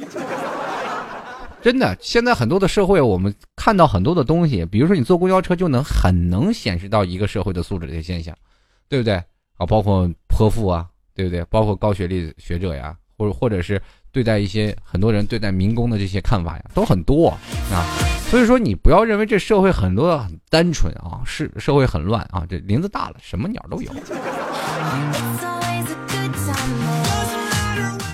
[1.62, 8.36] 真的，现在很多的社会，我们看到很多的东西，比如说你坐公交车就能很能显示到一个社会的素质的现象，
[8.90, 9.14] 对不对？
[9.58, 11.46] 啊，包括泼妇啊，对不对？
[11.52, 13.80] 包括高学历学者呀，或者或者是
[14.12, 17.30] 对待一些很多人对待民工的这些看法呀，都很多
[17.72, 17.86] 啊。
[18.30, 22.46] 所以说，你不要认为这社会很多很单纯啊，是社会很乱啊。
[22.50, 23.92] 这林子大了，什么鸟都有。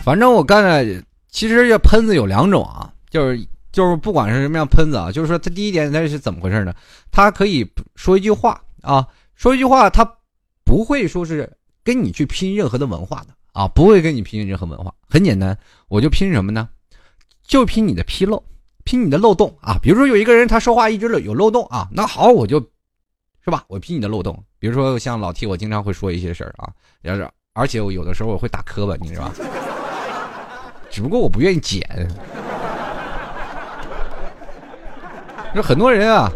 [0.04, 0.86] 反正我刚才
[1.30, 6.74] 其实这喷子有两种啊，就是就是不管是什么样喷子啊，就是说他第一点他是怎么回事呢？
[7.12, 10.14] 他可以说一句话啊，说一句话他。
[10.68, 11.50] 不会说是
[11.82, 14.94] 跟你去拼任何的文化的啊，不会跟你拼任何文化。
[15.10, 16.70] 很简单，我就拼什么呢？
[17.42, 18.44] 就拼你的纰漏，
[18.84, 19.80] 拼你的漏洞啊。
[19.82, 22.60] 比如说有一个人他说话一直有漏洞啊，那好，我就，
[23.44, 23.64] 是吧？
[23.68, 24.44] 我拼你的漏洞。
[24.60, 26.70] 比如说像老 T，我经常会说一些事儿啊，
[27.02, 29.34] 要是而且我有的时候我会打磕巴，你知道吧？
[30.92, 31.82] 只不过我不愿意剪。
[35.56, 36.32] 就很多人啊，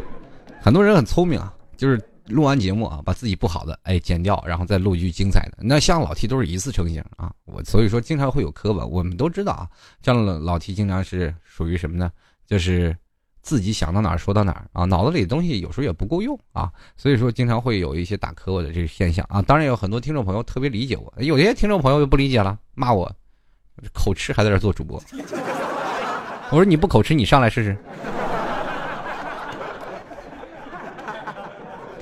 [0.60, 2.02] 很多人很聪明啊，就是。
[2.32, 5.58] 录完节目啊，把自己不好的哎剪掉，然后再录一句精彩的。
[5.60, 8.86] 那像老 T 都是一次成型啊，我所以说经常会有磕巴。
[8.86, 9.68] 我们都知道啊，
[10.02, 12.12] 像老 T 经常是属于什么呢？
[12.48, 12.96] 就是
[13.42, 19.42] 自己想到哪儿说到哪儿啊，脑子里的东西有时候也不够用啊，所以说经常会有一些打磕巴的这个现象啊。
[19.42, 23.12] 当然有很多听众朋友特别理解我，有些听众朋友就不理解了，骂我
[23.94, 25.02] 口吃还在这做主播。
[26.52, 27.78] 我说你不口吃，你上来试试。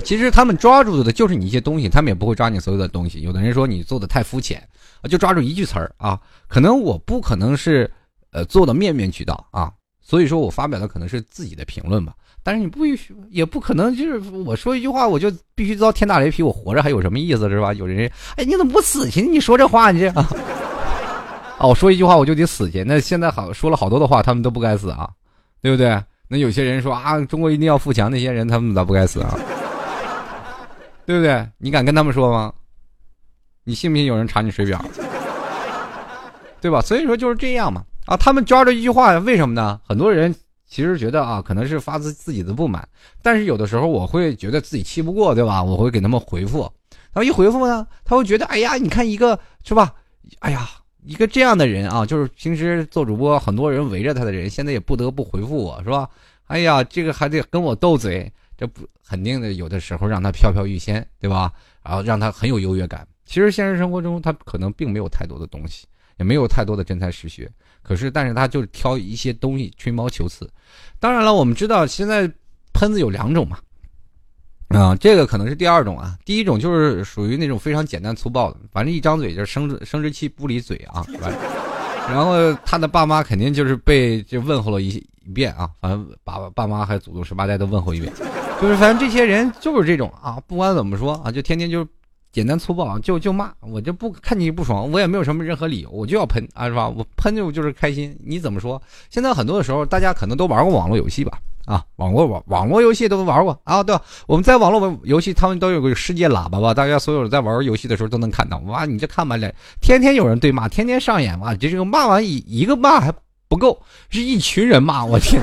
[0.03, 3.21] 其实他们抓住的就是你一些东西，他们也不会抓你所有的东西。
[3.21, 4.61] 有的人说你做的太肤浅，
[5.09, 6.19] 就抓住一句词儿啊。
[6.47, 7.89] 可能我不可能是，
[8.31, 9.71] 呃，做的面面俱到啊。
[10.01, 12.13] 所以说我发表的可能是自己的评论吧。
[12.41, 17.73] 但是你不允许，也不可能就是我说一句话我就必须遭天打雷劈，我活着还有什么意思是吧？
[17.73, 19.21] 有人哎，你怎么不死去？
[19.21, 22.83] 你说这话你这啊，我说一句话我就得死去。
[22.83, 25.09] 那现在好说了好多的话，他们都不该死啊，
[25.61, 26.01] 对不对？
[26.27, 29.37] 那有些人说啊，中国一定要富强，那些人他们咋不该死啊？
[31.09, 31.43] 对不对？
[31.57, 32.53] 你敢跟他们说吗？
[33.63, 34.79] 你信不信有人查你水表？
[36.61, 36.81] 对吧？
[36.81, 37.83] 所以说就是这样嘛。
[38.05, 39.81] 啊，他们抓着一句话，为什么呢？
[39.83, 40.35] 很多人
[40.67, 42.87] 其实觉得啊，可能是发自自己的不满，
[43.23, 45.63] 但是有的时候我会觉得自己气不过，对吧？
[45.63, 46.59] 我会给他们回复。
[47.11, 49.91] 然后一回复呢，他会觉得，哎呀，你看一个是吧？
[50.41, 50.69] 哎呀，
[51.03, 56.07] 一个这样的人啊，就是平时做主播，很多人围着他的人，现在也不得不回复我，是吧？
[56.45, 58.31] 哎呀，这个还得跟我斗嘴。
[58.59, 61.49] 这不肯定的，有的时候让他飘飘欲仙，对吧？
[61.81, 63.07] 然后让他很有优越感。
[63.25, 67.49] 其实现实生活中，他可能并没有太多的东西，也没有太多的真才实学。
[67.81, 70.45] 可是，但是他就是挑一些东西吹毛求疵。
[70.99, 72.29] 当然了，我们知道现在
[72.73, 73.59] 喷子有两种嘛，
[74.77, 76.17] 啊，这个可能是第二种啊。
[76.25, 81.05] 第一种就是属于那种非常简单粗暴的，反正一张嘴就生生殖器不离嘴啊。
[82.09, 84.89] 然后他的爸妈肯定就是被就问候了一
[85.23, 88.11] 一遍啊，反正爸爸妈还祖宗十八代都问候一遍。
[88.61, 91.87] 就是反正这些人就是这种啊，不管怎么说啊，就天天就
[92.31, 96.87] 简单粗暴，就就骂我，就不看你不爽，我也没有什么任何理由，我就要喷啊，是吧？
[96.89, 98.15] 我喷就就是开心。
[98.23, 98.81] 你怎么说？
[99.09, 101.39] 现在很多的时候，大家可能都玩过网络游戏吧？
[101.65, 103.97] 啊，网络网网络游戏都玩过啊，对？
[104.27, 106.73] 我们在网络游戏，他们都有个世界喇叭吧？
[106.73, 108.57] 大家所有在玩游戏的时候都能看到。
[108.65, 109.37] 哇，你这看吧，
[109.79, 113.11] 天天有人对骂，天天上演哇，这这个骂完一一个骂还
[113.47, 115.41] 不够，是一群人骂，我天。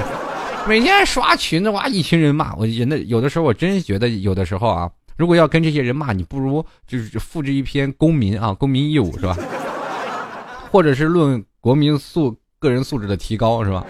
[0.69, 9.37] 每天刷群的哇，一群人骂我，真的有的时候我真觉得有的时候啊，如果要跟这些人骂，你不如就是复制一篇公民啊，公民义务是吧？
[10.73, 13.87] 或者是论国民素个人素质的提高是吧？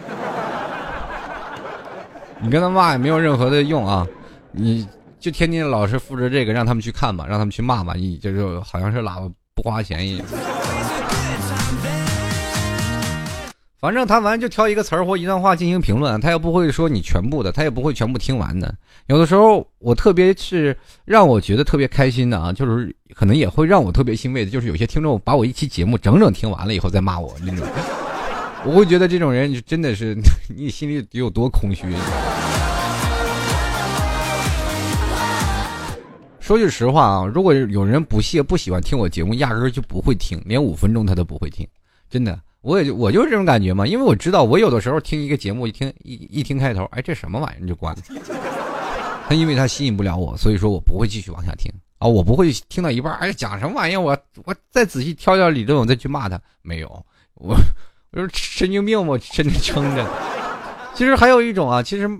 [2.40, 4.06] 你跟他骂也没有任何的用啊，
[4.52, 4.86] 你
[5.18, 10.26] 就天天老是复制这个，让他们去看吧，让他们去骂吧，你就是好像是喇叭不花钱一样。
[13.86, 18.74] 反正他完就挑一个词儿或一段话进行评论，他又不会说你全部的，他也不会全部听完的。
[19.06, 27.64] 有的时候我特别是让我觉得特别开心的啊，就是可能也会让我特别欣慰的，就是有些听众把我一期节目整整听完了以后再骂我那种，
[28.64, 30.16] 我会觉得这种人真的是
[30.48, 31.86] 你心里得有多空虚。
[36.40, 41.64] 说句实话啊，如果有人不屑不喜欢听我节目，压根儿就不会听，连五分钟他都不会听，
[42.10, 42.36] 真的。
[42.66, 48.02] 我也我就是这种感觉嘛，因为我知道我有的时候听一个节目，一听一一听开头，哎，这什么玩意儿就关了。
[49.28, 56.40] 他因为他吸引不了我，所以说我不会继续往下听啊，我不会听到一半，哎，讲什么玩意儿，我我再仔细挑挑理论，我再去骂他。
[56.60, 56.88] 没有，
[57.34, 57.56] 我
[58.10, 60.04] 我说神经病，我真的撑着。
[60.92, 62.10] 其实还有一种啊，其实，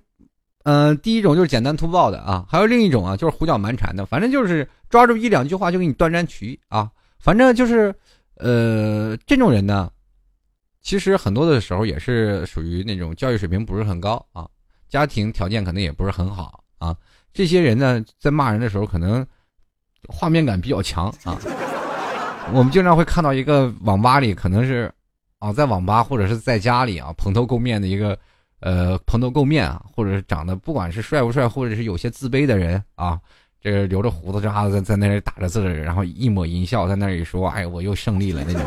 [0.63, 7.93] 嗯，第一种就是简单粗暴的啊，还有另一种啊，就是胡搅蛮缠的，反正就是抓住一两句话就给你断章取义啊，反正就是，
[8.37, 9.91] 呃，这种人呢。
[10.87, 14.47] 其实很多的时候也是属于那种教育水平不是很高啊，
[14.89, 16.97] 家庭条件可能也不是很好啊。
[17.35, 19.27] 这些人呢，在骂人的时候可能
[20.07, 21.37] 画面感比较强啊。
[22.55, 24.89] 我们经常会看到一个网吧里，可能是
[25.41, 28.17] 啊，在网吧或者是在家里啊，蓬头垢面的一个
[28.61, 33.19] 呃蓬头垢面啊，或者是长得不管是帅不帅，或者是有些自卑的人啊，
[33.61, 38.63] 这留着胡子渣子在在那里打着字，然后一抹淫笑在那里说：“哎，我又胜利了。”那种。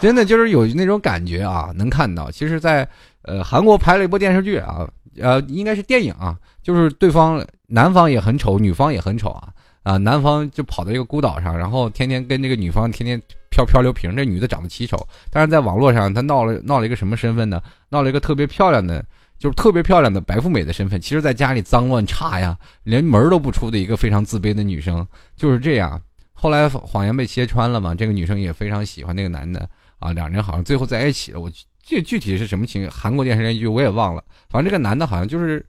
[0.00, 2.30] 真的就是有那种感觉啊，能看到。
[2.30, 2.86] 其实，在
[3.22, 4.88] 呃韩国拍了一部电视剧啊，
[5.20, 9.48] 呃应该是电影啊，就是对方男方也很丑，女方也很丑啊
[9.82, 14.14] 啊，男方就跑到一个孤岛上，然后天天跟这个女方天天漂漂流瓶。
[14.14, 14.96] 这女的长得奇丑，
[15.30, 17.62] 但是在网络上她闹了闹了一个什么身份呢？
[17.88, 19.04] 闹了一个特别漂亮的，
[19.38, 21.00] 就是特别漂亮的白富美的身份。
[21.00, 25.06] 其实，在家里脏乱差呀，连门都不出的一个非常自卑的女生，
[25.36, 26.00] 就是这样。
[26.38, 29.66] 后来谎言被揭穿了嘛，这个女生也非常喜欢那个男的。
[29.98, 31.40] 啊，两人好像最后在一起了。
[31.40, 31.50] 我
[31.82, 32.88] 具具体是什么情？
[32.90, 34.22] 韩国电视剧我也忘了。
[34.48, 35.64] 反正这个男的好像就是，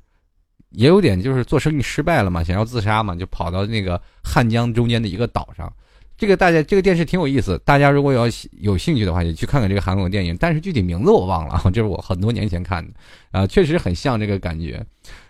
[0.72, 5.72] 也有点就是做生意失败了嘛，想要自杀嘛，就跑到那个汉江中间的一个岛上。
[6.18, 8.24] 这个大家这个电视挺有意思，大家如果要
[8.60, 10.36] 有兴趣的话，也去看看这个韩国电影。
[10.40, 12.94] 但是具体名字我忘了， 这是我很多年前看的。
[13.32, 14.84] 啊，确实很像这个感觉。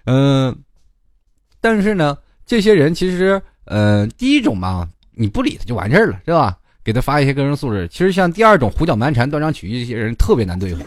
[0.05, 0.57] 嗯，
[1.59, 6.57] 但是呢，这些人其实，呃，第一种嘛，你不理他就完事儿了，是吧？
[6.87, 10.81] 给他发一些个人素质，其实像第二种胡搅蛮缠、断章取义这些人特别难对付，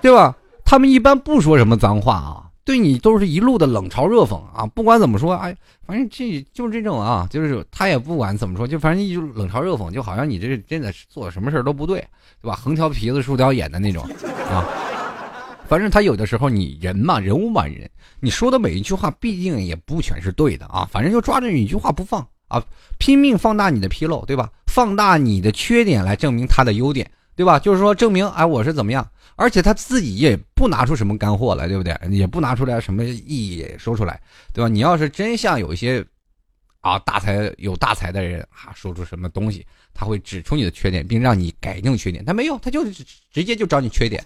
[0.00, 0.32] 对吧？
[0.64, 4.64] 他们一般不说什么脏话啊，对你都是一路的冷嘲热讽啊。
[4.72, 5.52] 不管怎么说，哎，
[5.84, 11.98] 反正这就是这种啊，就是他也不管怎么说，就反正一冷嘲热讽，就好像你这真的做什么事都不对，
[12.40, 12.54] 对吧？
[12.54, 14.04] 横挑鼻子竖挑眼的那种
[14.48, 14.64] 啊。
[15.66, 20.86] 反正他有的时候，你人嘛，人无完人，你说的每一句话毕竟也不全是对的啊。
[20.88, 22.24] 反正就抓着你一句话不放。
[22.52, 22.64] 啊，
[22.98, 24.50] 拼命放大你的纰漏，对吧？
[24.66, 27.58] 放大你的缺点来证明他的优点，对吧？
[27.58, 29.06] 就是说证明，哎，我是怎么样？
[29.34, 31.96] 而且他自己也不拿出什么干货来，对不对？
[32.10, 34.20] 也不拿出来什么意义说出来，
[34.52, 34.68] 对吧？
[34.68, 36.04] 你要是真像有一些
[36.80, 42.24] 啊大才有大才的人啊，说出什么东西，他会指出你的缺点，并让你改正缺点。
[42.24, 42.84] 他没有，他就
[43.32, 44.22] 直接就找你缺点。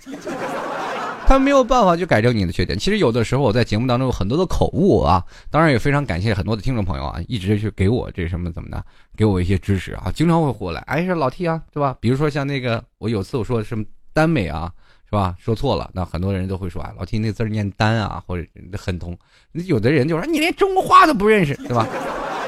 [1.27, 2.79] 他没有办法去改正你的缺点。
[2.79, 8.83] 其实有的时候我在节目当中有很多的口误啊，当然也非常感谢很多的听众朋友啊，一直去给我这什么怎么的，
[9.17, 11.97] 给我一些支持啊，经常会过来，哎，是老 T 啊，是吧？
[12.01, 14.71] 比如说像那个我有次我说什么耽美啊，
[15.05, 15.35] 是吧？
[15.39, 18.47] 说错了，那很多人都会说啊，老 T 那字念单啊，或者
[18.79, 19.19] 很通。
[19.53, 21.87] 有的人就说你连中国话都不认识，对吧？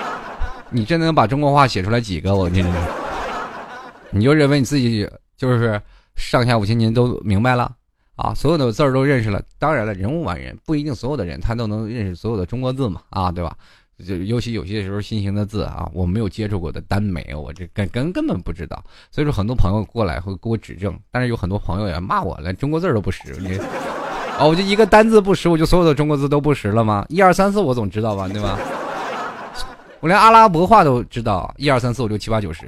[0.70, 2.36] 你真能把中国话写出来几个？
[2.36, 2.64] 我你
[4.10, 5.80] 你就认为你自己就是
[6.14, 7.74] 上下五千年都明白了？
[8.18, 9.40] 啊，所有的字儿都认识了。
[9.60, 13.56] 当然了，人无完人，不一定所有的人他都能认识所有的中国字嘛，啊，对吧？
[14.06, 18.80] 就尤其有些时候新型的字啊，我没有接触过的耽美，我这根根根本不知道。
[19.10, 23.36] 所以说，很多朋友过来会给我指正，但是有很多朋友也骂我连，中国字都不识。
[23.40, 23.56] 你，
[24.38, 27.04] 哦，我就一个单字不识，我就所有的中国字都不识了吗？
[27.08, 28.58] 一二三四我总知道吧，对吧？
[30.00, 32.66] 我连阿拉伯话都知道，一二三四五六七八九十，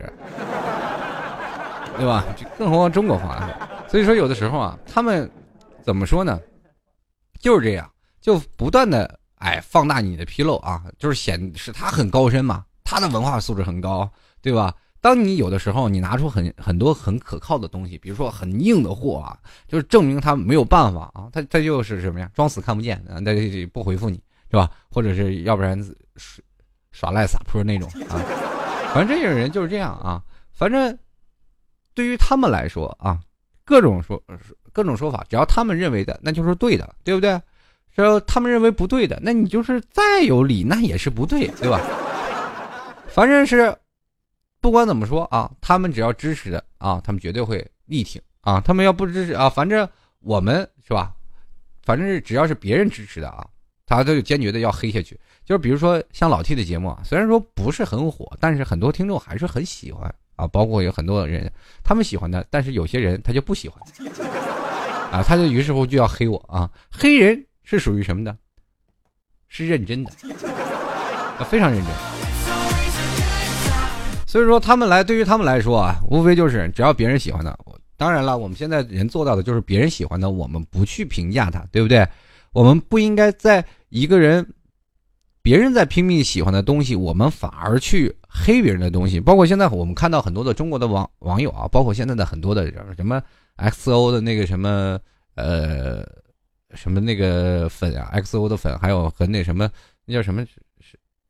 [1.96, 2.24] 对吧？
[2.56, 3.48] 更何况中国话。
[3.86, 5.28] 所以说，有的时候啊，他们。
[5.84, 6.40] 怎么说呢？
[7.40, 14.10] 就是这样，就不断的哎放大你的纰漏啊，就是显示他很高深嘛，他的文化素质很高，
[14.42, 14.74] 对吧？
[15.00, 24.70] 当你有的时候你拿出很很多很可靠的东西，比如说很硬的货啊，就是证明他没有办法啊，他他就是什么呀，装死看不见啊，那就不回复你是吧？
[24.90, 25.82] 或者是要不然
[26.16, 26.44] 耍
[26.92, 28.20] 耍赖撒泼那种啊，
[28.92, 30.22] 反正这种人就是这样啊。
[30.52, 30.98] 反正
[31.94, 33.18] 对于他们来说啊，
[33.64, 34.22] 各种说。
[34.72, 37.40] 各种说法，只要他们认为的，那就是对的，对不对？
[37.94, 41.80] 只要他们认为不对的，那你就是再有理，那也是不对，对吧？
[43.08, 43.76] 反正是
[44.60, 48.60] 不管怎么说啊，他们只要支持的啊，他们绝对会力挺啊。
[48.60, 49.86] 他们要不支持啊，反正
[50.20, 51.12] 我们是吧？
[51.82, 53.44] 反正是只要是别人支持的啊，
[53.86, 55.18] 他都坚决的要黑下去。
[55.44, 60.46] 就是比如说像老 T 的节目啊，虽然说不是很火，但是很多听众还是很喜欢啊。
[60.46, 61.52] 包括有很多人
[61.82, 63.80] 他们喜欢的，但是有些人他就不喜欢
[65.10, 66.70] 啊，他就于是乎就要黑我啊。
[66.90, 68.36] 黑人是属于什么的？
[69.48, 70.12] 是认真的，
[71.48, 71.92] 非常认真。
[74.24, 77.58] 所以说，他们来对于他们来说啊，无非就是只要别人喜欢的。
[77.96, 82.06] 当然了，我们现在人做到的就是别人喜欢的，我们不去评价他，对不对？
[82.52, 84.46] 我们不应该在一个人
[85.42, 89.18] 别人在拼命喜欢的东西，我们反而去黑别人的东西。
[89.18, 93.20] 包括现在我们看到很多的中国的网网友啊，包括现在的很多的什么
[93.60, 94.98] XO 的那个什么
[95.34, 96.04] 呃
[96.74, 99.70] 什么那个粉啊，XO 的粉，还有和那什么
[100.04, 100.44] 那叫什么？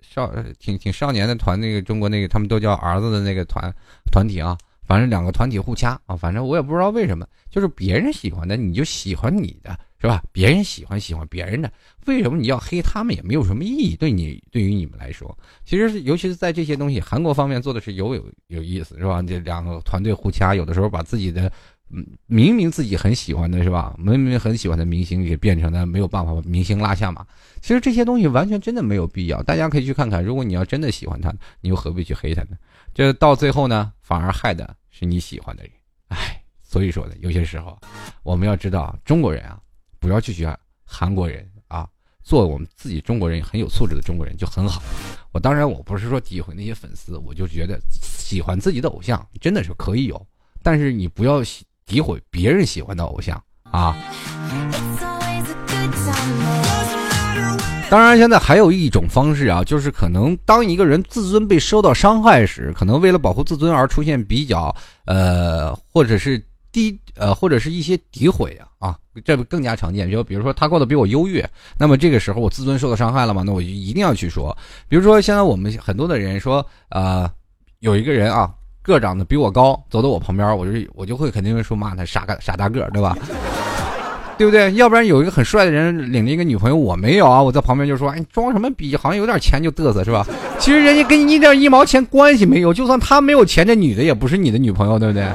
[0.02, 0.28] 少
[0.58, 3.72] 挺挺少年的团，那个中国那个他们都叫儿子的那个团
[4.10, 10.20] 团体啊，反正两个团体互掐啊，反正我也不知道为什么，就是别人喜欢的你就喜欢你的是吧？
[10.32, 11.70] 别人喜欢喜欢别人的，
[12.06, 13.94] 为什么你要黑他们也没有什么意义？
[13.94, 19.22] 对你对于你们来说，其实尤其是在这些东西，韩国方面做的是有有有意思是吧？
[19.22, 21.52] 这两个团队互掐，有的时候把自己的。
[21.92, 23.94] 嗯，明明自己很喜欢的是吧？
[23.98, 27.26] 明明很喜欢的明星，也变成了没有办法把明星拉下马。
[27.60, 30.22] 其实这些东西完全真的没有必要，大家可以去看看。
[30.22, 32.56] 如果你要真的喜欢他，你又何必去黑他呢？
[32.94, 35.72] 这到最后呢，反而害的是你喜欢的人。
[36.08, 37.76] 唉，所以说呢，有些时候
[38.22, 39.60] 我们要知道，中国人啊，
[39.98, 41.88] 不要去学韩国人啊，
[42.22, 44.80] 做我们自己中国人很有素质的中国人就很好。
[45.32, 50.24] 我当然我不是说诋毁那些粉丝，我就觉得喜欢自己的偶像真的是可以有，
[50.62, 51.64] 但是你不要喜。
[51.90, 53.96] 诋毁别人喜欢的偶像啊！
[57.90, 64.72] 当然，现在还有一种方式啊，就是可能当一个人自尊被受到伤害时，可能为了保护自尊而出现比较
[65.06, 70.08] 呃，或者是低呃，或者是一些诋毁啊啊，这更加常见。
[70.08, 71.44] 就比如说他过得比我优越，
[71.76, 74.56] 那么这个时候我自尊受到伤害了嘛，那我就一定要去说。
[74.88, 77.28] 比如说现在我们很多的人说呃，
[77.80, 78.54] 有一个人啊。
[78.82, 83.16] 个长得比我高，走到我旁边，我就我就会肯定会说骂他傻个傻大个，对吧？
[84.38, 84.72] 对不对？
[84.72, 88.96] 要不然有一个很帅的人领着一个女朋友，我没有啊，我在旁边就说，哎，装什么逼？
[88.96, 90.26] 好像有点钱就嘚瑟是吧？
[90.58, 95.28] 其实人家跟你一点一毛钱关系没有，就算他没有钱，这女的也不是你的女朋友，对不对？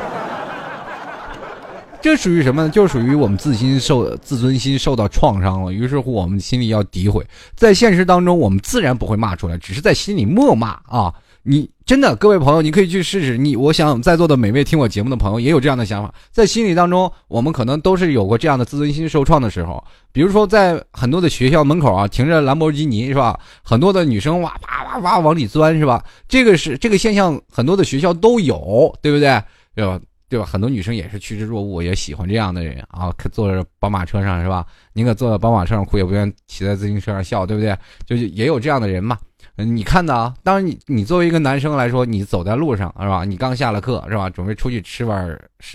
[2.01, 2.69] 这属于什么呢？
[2.69, 7.23] 就属于我们自心受自尊心受到创伤了，于是乎我们心里要诋毁，
[7.55, 11.13] 在现实当中我们自然不会骂出来，只是在心里默骂啊。
[11.43, 13.37] 你真的，各位朋友，你可以去试试。
[13.37, 19.83] 你，我想在座的每位听我节目的朋友也有这样的想法，在心里当中，我们可能都是有过这样的自尊心受创的时候。
[20.11, 23.39] 比如说，在很多的学校门口啊，停着兰博基尼是吧？
[23.61, 26.03] 很多的女生哇哇哇哇往里钻是吧？
[26.27, 29.39] 这个是这个现象，很多的学校都有，对不对？
[29.75, 29.99] 对吧？
[30.27, 30.45] 对吧？
[30.45, 34.65] 很多女生也是趋之若鹜，也喜欢这样的人啊，坐着宝马车上是吧？
[34.93, 37.77] 宁可坐在宝马车上哭，也不愿骑在自行车上笑，对不对？
[38.07, 39.19] 就也有这样的人嘛。
[39.57, 43.23] 你看的啊，当然你你作为一个男生来说，你走在路上是吧？
[43.23, 44.29] 你刚下了课是吧？
[44.29, 45.25] 准备出去吃碗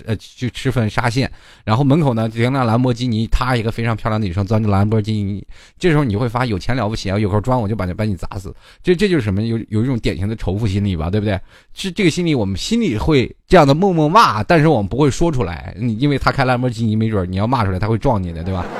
[0.05, 1.31] 呃去吃份沙县，
[1.65, 5.43] 然后门口呢停辆兰博基尼，她一个非常漂亮的女生钻着兰博基尼，
[5.79, 8.53] 这时候你会发有钱了不起啊，有口砖我就把你把你砸死，
[8.83, 9.41] 这这就是什么？
[9.41, 11.39] 有有一种典型的仇富心理吧，对不对？
[11.73, 18.63] 是这个心理我们心里会这样的默默骂，但是我们不会说出来，因为他开兰博基尼，没准你要骂出来他会撞你的，对吧？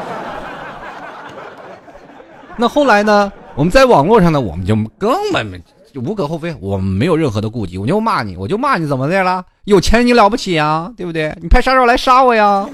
[2.56, 3.34] 那后来呢？
[3.56, 5.62] 我们在网络上呢，我们就根本
[5.94, 9.44] 就无可厚非，我们没有任何的顾忌，我就骂你，我就骂你怎么的了？
[9.66, 11.36] 有钱你了不起呀，对不对？
[11.42, 12.68] 你派杀手来杀我呀？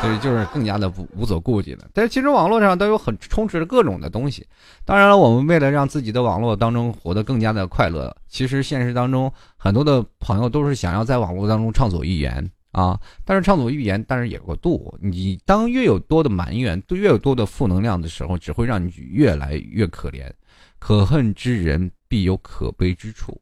[0.00, 1.84] 所以就是更加的无无所顾忌了。
[1.92, 4.46] 但是其实网络上都有很充斥着各种的东西。
[4.84, 12.48] 当然了，我们为了让自己的网络当中活得更加的快乐，其实现实当中很多的朋友都是想要在网络当中畅所欲言。
[12.72, 13.00] 啊！
[13.24, 14.96] 但是畅所欲言，但是也有个度。
[15.00, 20.30] 你当越有多的埋怨，越有多的负能量的时候，只会让你越来越可怜。
[20.78, 23.40] 可恨之人必有可悲之处，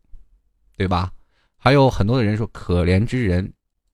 [0.76, 1.12] 对吧？
[1.58, 3.52] 还有很多的人说，可怜之人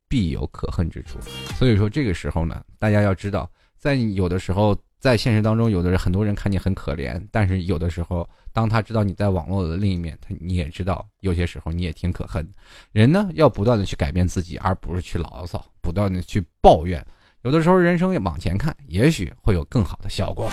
[0.08, 1.18] 必有可恨之处。
[1.56, 8.26] 所以说这个时候呢，大家要知道，在有的时候，在现实当中，有的人很多人看你很可怜，但是有的时候。
[8.54, 12.46] 当他知道你在网络的另一面，他你也知道，有些时候你也挺可恨。
[12.92, 17.02] 人呢，要不断的去改变自己，而不是去牢骚，不断的去抱怨。
[17.44, 20.50] 有的时候，人生往前看，也许会有更好的效果。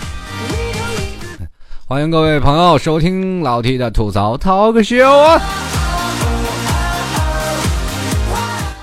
[1.86, 5.69] 欢迎各位朋友收听老 T 的吐槽 talk show 啊！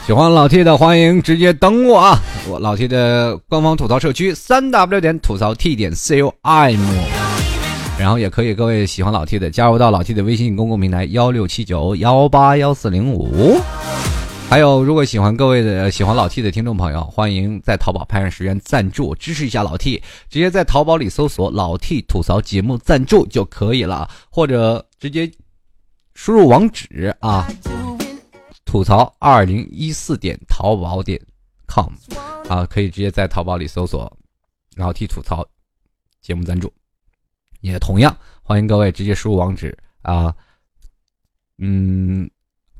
[0.07, 2.17] 喜欢老 T 的欢迎直接登我啊！
[2.47, 6.79] 我老 T 的官方吐槽社区三 w 点吐槽 T 点 com。
[7.99, 13.59] 然后也可以各位喜欢老 T 的加入到老 T 的微信公共平台幺六七九幺八幺四零五。
[14.49, 25.29] 还有，如果喜欢各位的喜欢老 T 的听众朋友，欢迎在淘宝拍上十元赞助支持一下老 T，直接在淘宝里搜索“老 T 吐槽节目赞助”就可以了，或者直接
[26.13, 27.45] 输入网址啊，
[28.67, 31.19] 吐槽二零一四点淘宝点
[31.69, 31.87] com
[32.49, 34.11] 啊，可以直接在淘宝里搜索
[34.75, 35.47] “老 T 吐槽
[36.21, 36.71] 节目赞助”，
[37.61, 40.35] 也同样欢迎各位直接输入网址啊，
[41.57, 42.29] 嗯，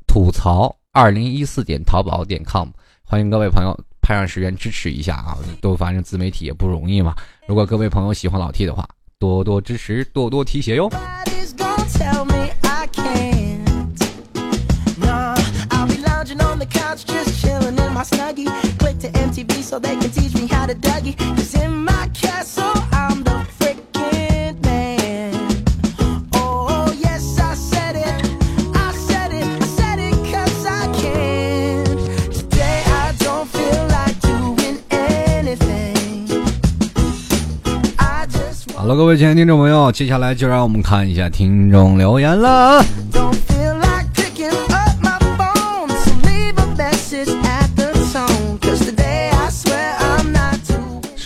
[0.06, 0.72] 吐槽。
[0.92, 2.68] 二零一四点淘宝点 com，
[3.04, 5.38] 欢迎各位朋友拍上十元支持一下啊！
[5.60, 7.14] 都反正自媒体也不容易嘛。
[7.46, 10.90] 如果各位朋友喜欢老 T 的话，多多支持，多多提携哟。
[38.76, 42.82] 好了，各位亲爱的听众朋友，接下来就让我们看一下听众留言了。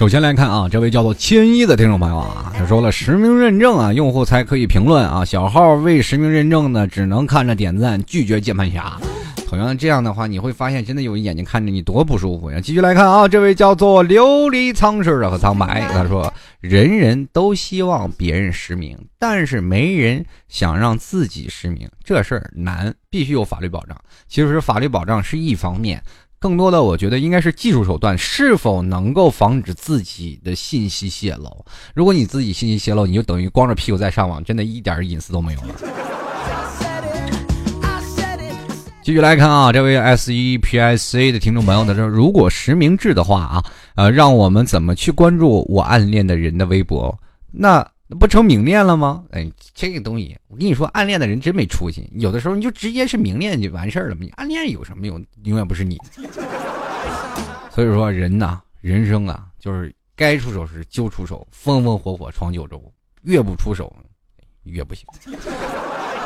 [0.03, 8.99] 首先来看啊，这位叫做千一的听众朋友啊，他说了实名认证啊，用户才可以评论啊，小号未实名认证呢，只能看着点赞，拒绝键盘侠。
[9.47, 12.59] 同样这样的话，你会发现真的有眼睛看着你多不舒服呀。
[12.61, 23.97] 继续来看啊，这位叫做琉璃苍似的和苍白，他说：人人都希望别人实名，但是没人想让自己实名，这事儿难，必须有法律保障。
[24.27, 26.03] 其实法律保障是一方面，
[26.43, 31.65] 更多的我觉得应该是技术手段是否能够防止自己的信息泄露。
[31.95, 35.69] 如果你自己信息泄露，你就等于光着屁股在上网，真的一点隐私都没有了。
[39.05, 43.65] 继续来看啊，这位 S E P I C 的听众朋友他说：“如果实名制的话啊，
[43.95, 47.17] 呃，让我们怎么去关注我暗恋的人的微博？
[47.53, 47.87] 那
[48.19, 49.25] 不成明恋了吗？
[49.31, 52.09] 哎，这个东西，我跟你说，暗恋的人真没出息。
[52.15, 54.17] 有的时候你就直接是明恋就完事儿了。
[54.19, 55.25] 你暗恋有什么用？
[55.45, 55.99] 永远不是你。
[57.71, 62.83] 所以说，人呐，人生啊，就是该出手时就出手，风风火火闯九州，
[63.23, 63.95] 越不出手
[64.65, 65.07] 越不行。”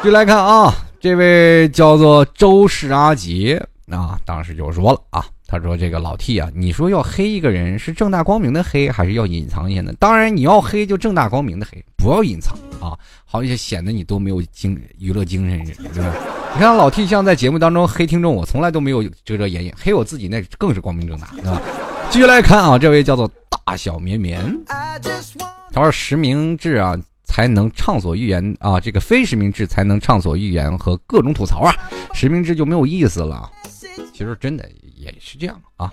[0.03, 9.93] 就来看啊，这位叫做周氏阿杰啊，当时就说了啊，他说这个老 T 啊，你说要黑一个人是正大光明的黑，还是要隐藏一下呢？
[9.99, 16.13] 当然你要黑就正大光明的黑，不要隐藏啊，好像显得你都没有精娱乐精神似的，
[16.55, 21.63] 你看老 T 像在节目当中黑听众，我从来都没有遮遮掩掩，黑我自己那更是光明正大，对吧？
[22.11, 23.31] 继续来看啊，这位叫做
[23.65, 24.43] 大小绵绵，
[25.73, 26.97] 他说实名制啊。
[27.29, 28.79] 才能畅所欲言啊！
[28.79, 31.75] 这个非实名制才能畅所欲言和各种吐槽啊，
[32.15, 33.51] 实名制就没有意思了。
[34.13, 34.65] 其实真的
[34.97, 35.91] 也是这样啊。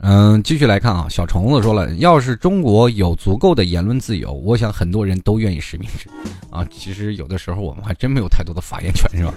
[0.00, 6.08] 嗯，继续来看啊，小虫子说了，要是中国有足够的言论自由，我想很多人都愿意实名制
[6.50, 6.64] 啊。
[6.70, 9.34] 其实有的时候我们还真没有太多的发言权，是吧？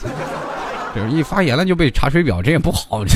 [0.95, 3.03] 就是一发言了就被查水表，这也不好。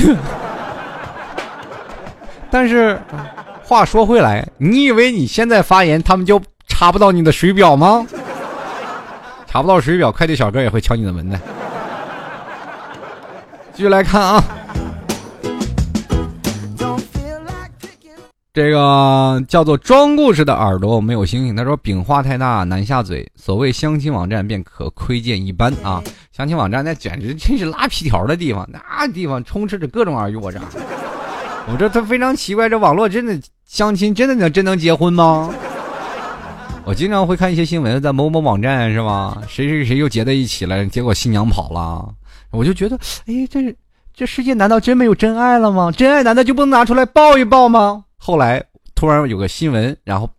[2.50, 3.00] 但是，
[3.62, 8.06] 话说回来，你以为你现在发言，他们就查不到你的水表吗？
[9.46, 11.38] 查不到水表，快递小哥也会敲你的门的。
[13.72, 14.42] 继续来看啊，
[18.52, 21.54] 这个叫做装故事的耳朵没有星星。
[21.54, 26.02] 他说：“饼画太大难下嘴，所谓相亲网站便可窥见一斑啊！
[26.32, 30.60] 相亲网站那简直真是拉皮条的地方，那地方充斥着各种尔虞我诈。”
[31.68, 35.52] 我这他非常奇怪，这网络真的相亲真的能真能结婚吗？
[36.86, 39.42] 我经常会看一些新闻，在某某网站是吧？
[39.48, 42.14] 谁谁谁又结在一起了，结果新娘跑了，
[42.52, 43.76] 我就觉得，哎，这
[44.14, 45.90] 这世界难道真没有真爱了吗？
[45.90, 48.04] 真爱难道就不能拿出来抱一抱吗？
[48.16, 48.64] 后来
[48.94, 50.30] 突然有个新闻，然后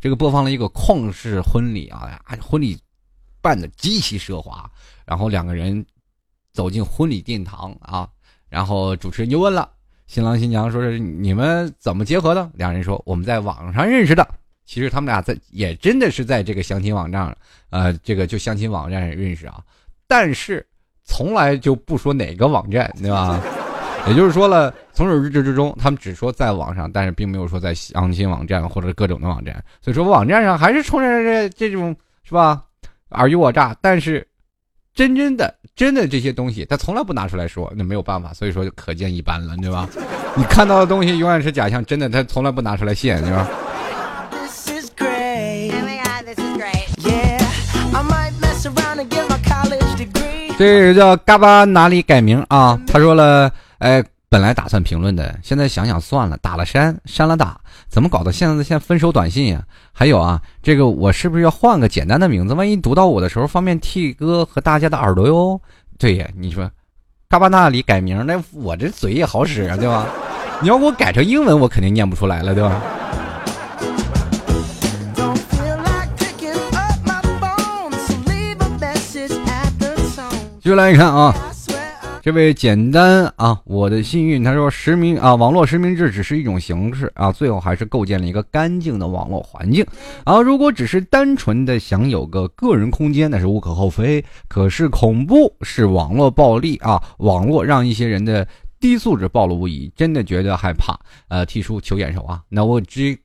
[0.00, 2.78] 这个播放了一个旷世婚礼啊，婚礼
[3.42, 4.64] 办的极其奢华，
[5.04, 5.84] 然后两个人
[6.54, 8.08] 走进婚礼殿堂啊，
[8.48, 9.68] 然后主持人就问了。
[10.06, 12.50] 新郎新娘说是你们怎么结合的？
[12.54, 14.26] 两人说我们在网上认识的。
[14.72, 17.36] 其实他们俩在也真的是在这个相亲网站，
[17.68, 19.60] 呃，这个就相亲网站上认识啊。
[20.06, 20.66] 但是
[21.04, 23.38] 从来就不说哪个网站，对吧？
[24.08, 29.62] 也就是说了，从始至至终，他们只说在网上，但是并没有说在相亲网站或者各种的网站。
[29.82, 31.94] 所以说网站上还是充斥着这种
[32.24, 32.64] 是吧？
[33.10, 33.76] 尔虞我诈。
[33.82, 34.26] 但是
[34.94, 39.86] 真真的真的这些东西他从来不拿出来说，那没有办法，所以说就可见一斑了，对吧？
[40.34, 43.46] 你看到的东西永远是假象，真的他从来不拿出来现，对吧？
[50.62, 52.80] 这个叫嘎巴哪里改名啊？
[52.86, 58.30] 他说了，哎，本来打算评论的，现在想想算了，打了删，删了打，怎么搞的？
[58.30, 59.60] 现在现在分手短信呀？
[59.90, 62.54] 还有啊，这个我是不是要换个简单的名字？
[62.54, 65.60] 万一读到我的时候方便替哥和大家的耳朵哟？
[65.98, 66.70] 对呀，你说，
[67.28, 70.06] 嘎巴那里改名，那我这嘴也好使啊，对吧？
[70.60, 72.80] 你要给我改成英文，我肯定念不出来了，对吧？
[80.62, 81.34] 继续来看啊，
[82.22, 89.84] 这位简单啊，我的幸运，他说实名啊，网络实名制只是一种形式啊，最后还是构建了一个干净的网络环境
[90.22, 90.40] 啊。
[90.40, 94.24] 如果只是单纯的想有个个人空间，那是无可厚非。
[94.46, 98.46] 可是恐怖是网络暴力啊，网络让一些人的
[98.78, 100.96] 低素质暴露无遗，真的觉得害怕。
[101.26, 103.18] 呃，提出求眼熟啊，那我只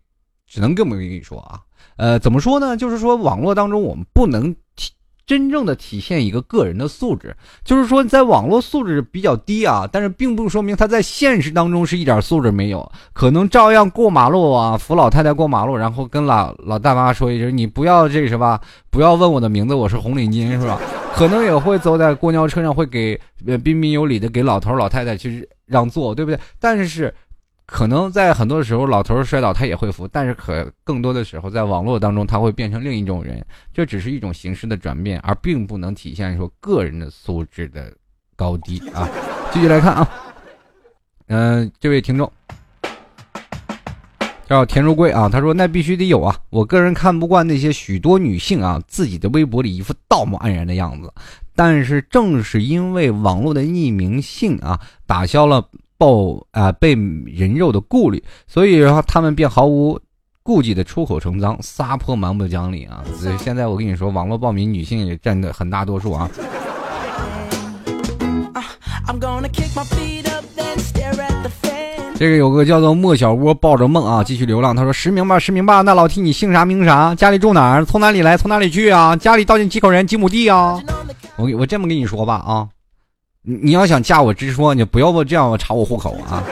[0.48, 1.60] 只能这么跟你说啊，
[1.98, 2.76] 呃，怎么说呢？
[2.76, 4.92] 就是说网络当中我们不能提。
[5.28, 18.58] 真正的体现一个个人的素质，就是说，在网络素质比较低啊，但是并不说明他在现实当中是一点素质没有，可能照样过马路啊，扶老太太过马路，然后跟老老大妈说一句：“你不要这什么？
[18.90, 20.80] 不要问我的名字，我是红领巾，是吧？”
[21.14, 23.20] 可能也会走在公交车上，会给
[23.64, 26.40] 彬彬有礼的给老头老太太去让座，对不对？
[26.60, 27.14] 但是。
[27.68, 37.94] 可能在很多的时候，老头摔倒他也会扶，但是可更多的时候，在网络当中他会变成另一种人，这只是一种形式的转变，而并不能体现说个人的素质的
[38.38, 39.08] 高低啊。
[39.52, 40.10] 继续来看啊，
[41.28, 42.32] 嗯，这位听众
[44.48, 51.14] 叫田如贵啊，他说那必须得有啊，我个人看不惯那些许多女性啊自己的微博里一副道貌岸然的样子，
[51.54, 55.68] 但是正是因为网络的匿名性啊，打消了。
[55.98, 60.00] 暴啊，被人肉的顾虑，所以然后他们便毫无
[60.44, 63.04] 顾忌的出口成脏，撒泼蛮不讲理啊！
[63.20, 66.30] 所以现在我跟你说，网络暴民女性也占的很大多数啊。
[72.20, 74.76] 这个有个叫做莫小窝抱着梦啊，继续流浪。
[74.76, 75.82] 他说实名吧，实名吧。
[75.82, 77.14] 那老 T 你姓啥名啥？
[77.14, 77.86] 家里住哪儿？
[77.86, 78.36] 从哪里来？
[78.36, 79.16] 从哪里去啊？
[79.16, 80.08] 家里到底几口人？
[80.08, 80.82] 几亩地啊？
[81.36, 82.68] 我我这么跟你说吧啊。
[83.50, 86.44] 你你要想嫁我直说，你不要这样查我户口啊！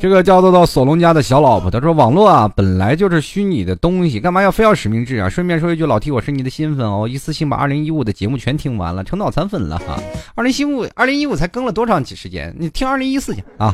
[0.00, 5.28] 这个叫做到索隆家的小老婆，他说网络啊本来就是虚拟的东西，干嘛要非要实名制啊？
[5.28, 9.96] 顺便说一句，老 T 我是你的新粉哦，一次性把二零一五的节目全听完了，成脑残粉了哈！
[10.34, 12.52] 二零一五二零一五才更了多长时间？
[12.58, 13.72] 你听二零一四去啊！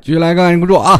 [0.00, 0.98] 继续来个关注啊！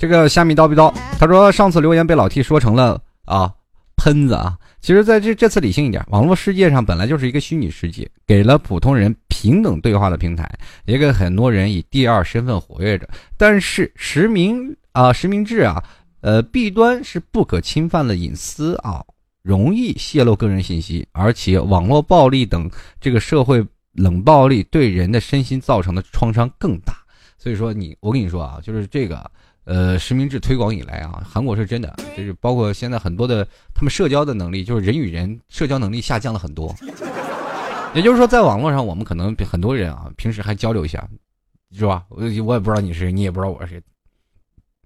[0.00, 3.52] 这个虾米叨逼叨，他说上次留言被老 T 说成了啊
[3.96, 4.56] 喷子啊。
[4.80, 10.50] 其实在这这次理性一点，网络世界上本来就是一个虚拟世界，给了普通人平等对话的平台，
[10.86, 13.06] 也给很多人以第二身份活跃着。
[13.36, 15.84] 但是实名啊实名制啊，
[16.22, 19.04] 呃弊端是不可侵犯的隐私啊，
[19.42, 26.94] 容易泄露个人信息，而且网络暴力等这个社会冷暴力对人的身心造成的创伤更大。
[27.36, 29.30] 所以说你我跟你说啊，就是这个。
[29.64, 36.74] 呃，实名制推广以来啊，韩国是真的，就是包括现在很多的他们社交的能力，就是人与人社交能力下降了很多。
[37.94, 41.06] 也就是说，在网络上，我们可能很多人啊，平时还交流一下，
[41.76, 42.04] 是吧？
[42.08, 43.82] 我我也不知道你是谁，你也不知道我是谁。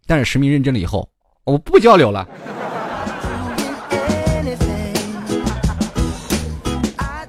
[0.07, 1.09] 但是实名认证了以后，
[1.45, 2.27] 我不交流了。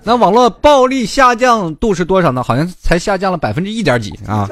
[0.07, 2.43] 那网络暴力下降度是多少呢？
[2.43, 4.49] 好像才下降了百分之一点几啊。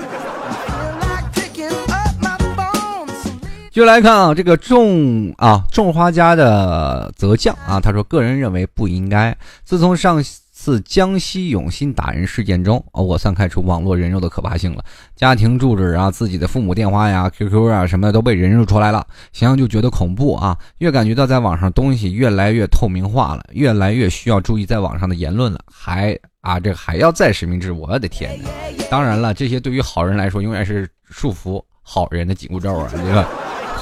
[3.73, 9.35] 就来看啊，这个种啊种花家的泽将啊，他说个人认为不应该。
[9.63, 14.85] 自从上次江西永新打人事件中，我算看出网络人肉的可怕性了。
[15.15, 20.55] 家庭住址啊，自己的父母电话呀、QQ 啊什么的都被人肉出来了，想想就觉得恐怖啊。
[20.77, 28.49] 越感觉到在网上东西越来越透明化了，越来越需要注意在网上的言论了，还啊这还要再实名制，我的天哪！
[28.91, 33.27] 当然了，这些对于好人来说永远是束缚好人的紧箍咒啊，对吧。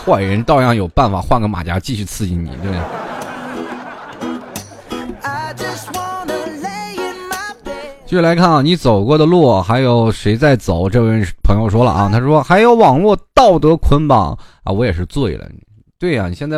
[0.04, 2.82] 坏人照样有办法换个马甲继续刺激你，对不对？
[8.06, 10.90] 继续来看啊，你走过的路还有谁在走？
[10.90, 15.48] 这位朋友说了啊，他说还有网络道德捆绑啊，我也是醉了。
[15.98, 16.58] 对呀，你现在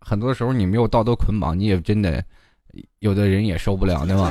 [0.00, 2.24] 很多时候你没有道德捆绑，你也真的
[3.00, 4.30] 有的人也受不了，对吧？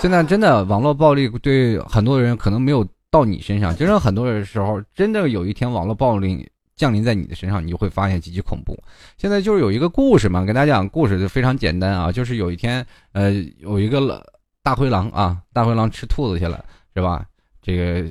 [0.00, 6.46] 现在真的网络暴力对很多人可能没有到你身上，真正很多的时候真的有一天网络暴力。
[6.80, 8.74] 降临在你的身上，你就会发现极其恐怖。
[9.18, 14.26] 现在就是有一个故事嘛，给大家讲故事就非常简单啊，就是有一天，呃，有一个
[14.62, 16.64] 大灰狼啊，大灰狼吃兔子去了，
[16.94, 17.26] 是吧？
[17.60, 18.10] 这个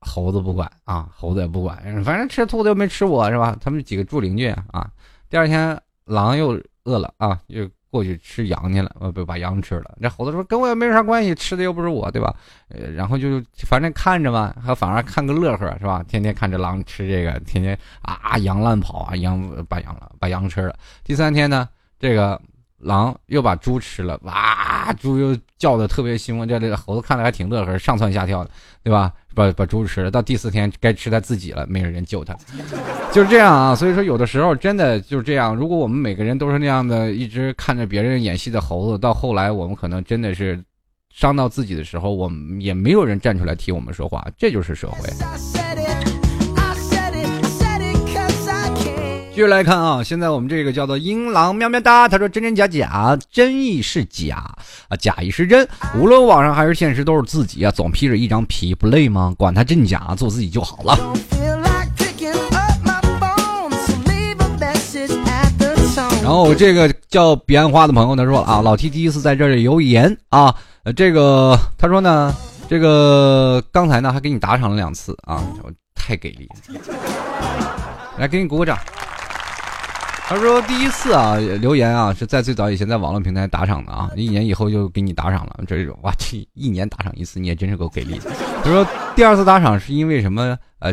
[0.00, 3.56] 猴子不管啊，猴子也不管，反正吃兔子又没吃我是吧？
[3.60, 4.90] 他们几个住邻居啊。
[5.30, 7.68] 第二天狼又饿了啊，又。
[7.96, 9.94] 过去吃羊去了，呃，不把羊吃了。
[9.98, 12.34] 那猴子说：“跟我也没啥关系，吃的又不是我，对吧？”
[12.68, 16.04] 呃，然后就反正看着嘛，还反而看个乐呵，是吧？
[16.06, 20.76] 天天看着狼吃这个，天天啊，羊乱跑啊，羊把羊了，把羊吃了。
[21.04, 21.66] 第三天呢，
[21.98, 22.38] 这个
[22.78, 28.50] 狼又把猪吃了，哇，猪又叫的特别凶，这这猴子看着还挺乐呵，上蹿下跳的，
[28.82, 29.12] 对吧？
[29.34, 32.34] 把把猪吃了，到第四天该吃他自己了，没有人救他，
[33.12, 33.74] 就是这样啊。
[33.74, 35.54] 所以说，有的时候真的就是这样。
[35.54, 40.58] 如果我们每个人都是那样的，一直看着别人演戏的猴子，到后来我们可能真的是
[41.14, 44.26] 伤到自己的时候，我们也没有人站出来替我们说话。
[44.38, 45.08] 这就是社会。
[49.36, 54.36] 继续来看啊，现在我们这个叫做阴狼喵喵哒，他说真真假假，真亦是假
[54.88, 59.34] 啊，假亦是真，无论网上还是现实都是自己啊，总披着一张皮，不累吗？
[59.36, 60.98] 管他真假，做自己就好了。
[66.22, 70.54] 然后这个叫彼岸花的朋友他说啊，老 T 第一次在这里留言啊，
[70.96, 72.34] 这个他说呢，
[72.70, 75.44] 这个刚才呢还给你打赏了两次啊，
[75.94, 76.80] 太给力了，
[78.16, 78.78] 来给你鼓个掌。
[80.28, 85.60] 他说：“第一次啊，留言啊，是在最早以前在网络平台打赏的啊，一年以后就给你打赏了。
[85.68, 88.20] 这种哇，这一年打赏一次，你也真是够给力。”
[88.64, 90.58] 他说：“第二次打赏是因为什么？
[90.80, 90.92] 呃，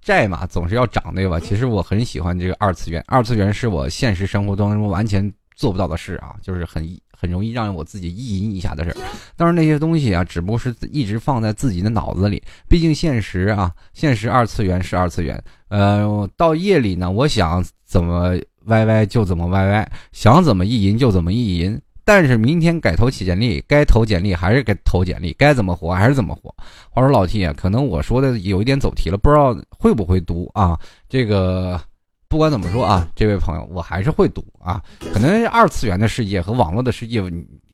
[0.00, 1.38] 债嘛，总是要涨，对吧？
[1.38, 8.96] 其实我很喜欢这个二次元，二次元是我现实生活当中完全做不到的事啊，就是很很容易让我自己意淫一下的事。
[9.36, 12.42] 但是那些东西啊，只不过是一直放在自己的脑子里。
[12.66, 15.38] 毕竟现实啊，现实二次元是二次元。
[15.68, 21.80] 呃，到夜里呢，我想。”怎么歪歪就怎么歪歪，想怎么意淫就怎么意淫。
[22.04, 26.54] 但是明天改投简历，该投简历还是该投简历，该怎么活还是怎么活。
[26.90, 30.78] 话说老 T 啊，可能我说的有一点走题了，不知道会不会读啊？
[31.08, 31.80] 这个
[32.28, 34.82] 不管怎么说啊，这位朋友，我还是会读啊。
[35.12, 37.22] 可能二次元的世界和网络的世界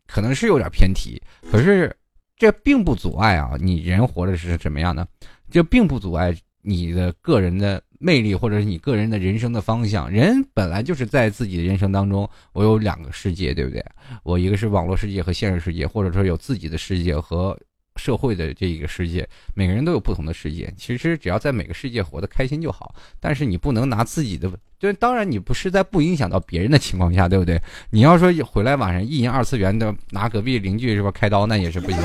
[0.06, 1.94] 可能是有点偏题，可是
[2.36, 5.06] 这并不阻碍啊，你人活的是什么样的？
[5.50, 7.82] 这并不阻碍你的个人的。
[8.04, 10.10] 魅力，或者是你个人的人生的方向。
[10.10, 13.82] 人本来就是在自己的人生当中，我有两个世界，对不对？
[14.22, 17.58] 我一个是网络世界和现实世界，或者说有自己的世界和
[17.96, 19.26] 社会的这一个世界。
[19.54, 20.70] 每个人都有不同的世界。
[20.76, 22.94] 其实只要在每个世界活得开心就好。
[23.18, 27.58] 但是你不能拿自己的，就当然你不是在不影响到别人的情况下，对不对？
[27.88, 31.98] 你要说回来晚上意淫二次元的，拿隔壁邻居是吧开刀，那也是不行。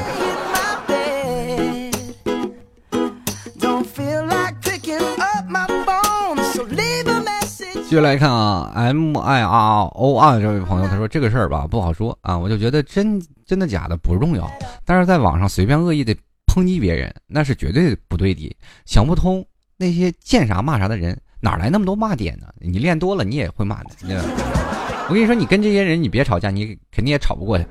[7.90, 14.48] 继续来看啊，M I R O R 这位朋友，他说这个事儿吧不好说啊，我就觉得真真的假的不重要，
[14.86, 16.16] 但是在网上随便恶意的
[16.46, 18.56] 抨击别人，那是绝对不对的。
[18.86, 19.44] 想不通
[19.76, 22.46] 那些见啥骂啥的人哪来那么多骂点呢？
[22.60, 23.90] 你练多了你也会骂的。
[25.10, 27.66] 我跟你说，你跟这些人你别吵架，你肯定也吵不过他。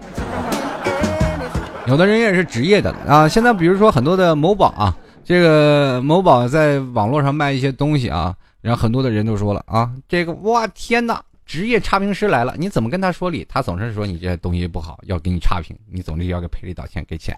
[1.87, 8.35] 有的人也是职业的啊，现在比如说很多的某宝啊，这个某宝在网络上卖一些东西啊。
[8.61, 13.47] 然后很多的人都说了啊，这个哇天哪，职业差评师来了，你怎么跟他说理？
[13.49, 17.37] 他总是说你这东西不好，要给你差评，你总是要给赔礼道歉，给钱。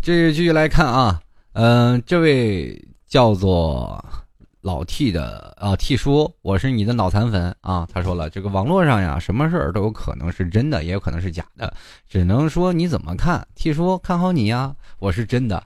[0.00, 1.20] 这继续来看啊，
[1.52, 4.02] 嗯，这位叫做
[4.62, 7.86] 老 T 的啊 T 叔，我是你的脑残粉啊。
[7.92, 11.72] 他说了，这个网络上呀，什么事儿都有可能是真的，也有可能是假的，
[12.08, 13.46] 只能说你怎么看。
[13.54, 15.62] T 叔看好你呀，我是真的。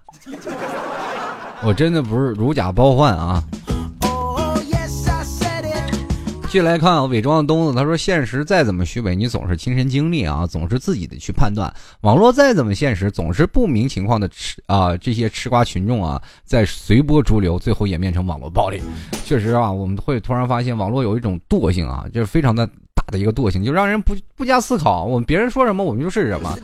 [1.63, 3.43] 我真的不是如假包换啊！
[6.45, 11.71] 继续来看啊，伪装的东子，他说：“现实再怎么虚伪，你总是亲身经历啊，总是自己的去判断。
[12.03, 18.81] 网络再怎么现实，总是不明情况的吃啊，这些吃瓜群众啊，在随波逐流，最后演变成网络暴力。
[19.25, 22.67] 确实啊，我们会突然发现，网络有一种惰性啊，就是非常的。”
[23.07, 25.05] 的一个惰性，就让人不不加思考。
[25.05, 26.57] 我们别人说什么，我们就是什么。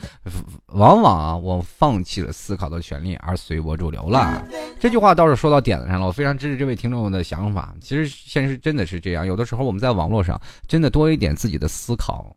[0.66, 4.44] 往往啊，我放弃了思考的权利，而随波逐流了。
[4.80, 7.74] 这句话倒是说到点子上了，我非常支持这位听众的想法。
[7.80, 12.34] 其实现实真的是这样，有的时候我们在网络上真的多一点自己的思考，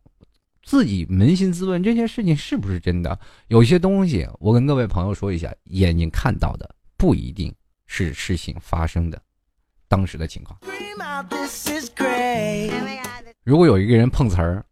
[0.63, 3.17] 自己扪心自问，这件事情是不是真的？
[3.47, 7.53] 有些东西，我跟各位朋友说一下，眼睛看到的不一定
[7.87, 9.21] 是事情发生的
[9.87, 10.59] 当时的情况。
[13.45, 14.65] 如果有一个人碰瓷儿，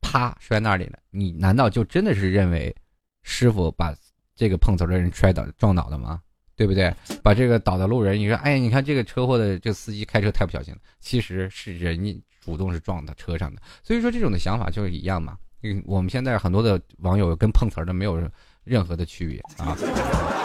[0.00, 2.74] 啪摔那里了，你难道就真的是认为
[3.22, 3.94] 师傅把
[4.34, 6.22] 这个碰瓷儿的人摔倒撞倒的吗？
[6.56, 6.90] 对不对？
[7.22, 13.60] 把这个倒的路人，你说，哎，你看这个车祸的这司机开车太不小心了，其实是人主动是撞到车上的。
[13.82, 15.36] 所以说这种的想法就是一样嘛。
[15.84, 18.18] 我们现在很多的网友跟碰瓷儿的没有
[18.64, 19.76] 任何的区别啊。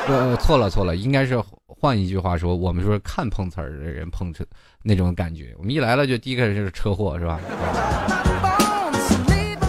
[0.08, 4.46] 呃，错了错了，应该是换一句话说，我们说看碰瓷儿的人碰车
[4.82, 5.54] 那种感觉。
[5.58, 7.40] 我们一来了就第一个就是车祸，是吧？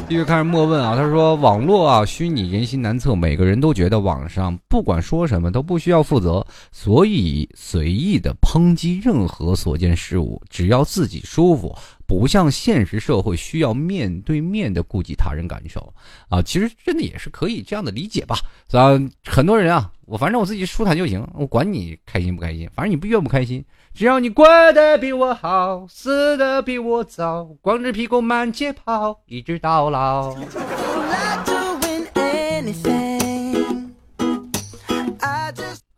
[0.08, 11.76] 继续看莫问啊，他说网络啊虚拟人心难测，每个人都觉得网上不管说什么都不需要负责，所以随意的抨击任何所见事物，只要自己舒服，
[12.08, 15.94] 不像现实社会需要面对面的顾及他人感受
[16.30, 16.42] 啊。
[16.42, 18.38] 其实真的也是可以这样的理解吧？
[18.72, 23.62] 啊，很多人啊，我反正我自己舒坦就行，我管你开心不开心，反正你不愿不开心。
[23.92, 30.34] 只要你过得比我好，死的比我早，光着屁股满街跑，一直到老。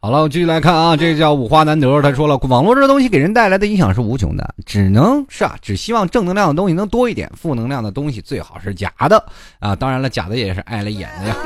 [0.03, 9.23] 好了，我继续来看啊，这叫五花难得，他说了，网络这东西给人带来的影响是无穷的，只能是啊，只希望正能量的东西能多一点，负能量的东西最好是假的
[9.59, 9.77] 啊。
[9.77, 11.37] 当然了，假的也是碍了眼的呀。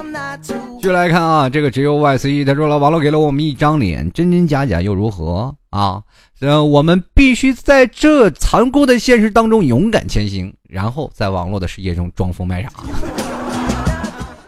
[0.79, 6.01] 继续来看啊，这个只有 YC，他说了，网络给了我们一张脸，真真假假又如何啊？
[6.39, 12.71] 呃，我们必须在这残酷的现实当中勇敢前行，然后在网络的世界中装疯卖傻。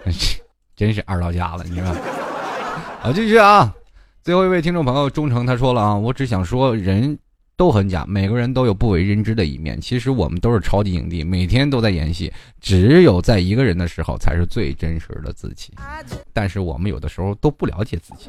[0.77, 1.97] 真是二到家了，你知道吗？
[3.01, 3.75] 好，继续啊。
[4.27, 7.17] 最后一位听众朋友忠诚他说了啊，我只想说人
[7.57, 9.81] 都很假，每个人都有不为人知的一面。
[9.81, 15.73] 其实我们都是超级影帝，每天都在演戏，只有在一个人的时候才是最真实的自己。
[16.33, 18.29] 但是我们有的时候都不了解自己。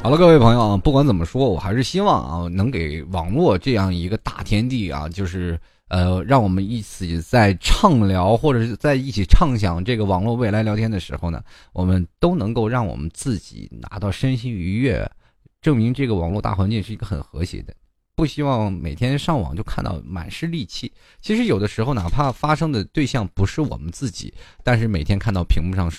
[0.00, 5.58] 好了，各位朋友啊，不管怎么说，我还是希望啊，能给网络这样一个大天地啊，就是。
[5.88, 15.10] 呃，让我们一起在畅聊，或者是在一起畅想这个网络未来聊天的时候呢，我们都能够让我们自己拿到身心愉悦，
[15.60, 17.74] 证明这个网络大环境是一个很和谐的。
[18.14, 20.92] 不希望每天上网就看到满是戾气。
[21.20, 25.90] 其实有的时候，哪怕发生的对象不是我们自己，但是每天看到屏幕上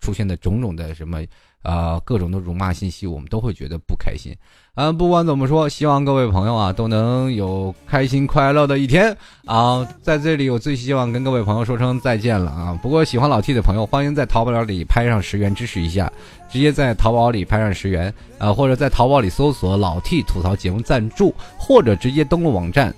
[0.00, 1.22] 出现的种种的什么。
[1.62, 4.34] 啊，各种的辱骂信息，我们都会觉得不开心。
[4.74, 9.84] 啊，不管怎么说，希望各位朋友啊都能有开心快乐的一天啊！
[10.00, 12.78] 在这里，我最希望跟各位朋友说声再见了啊！
[12.80, 16.10] 不过喜欢老 T 的朋友，欢迎在淘宝里拍上十元支持一下，
[16.48, 22.94] 直接在淘宝里拍上十元啊，或者在淘宝里搜索“老 T 吐槽节目赞助”，或者直接登录网站，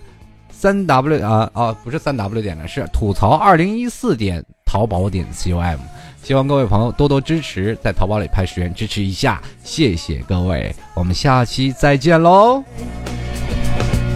[0.50, 5.80] 三 W 啊啊，不是三 W 点的是吐槽二零一四点淘宝点 com。
[6.22, 12.62] 希望各位朋友多多支持，在淘宝里拍十元支持一下，谢谢各位，我们下期再见喽。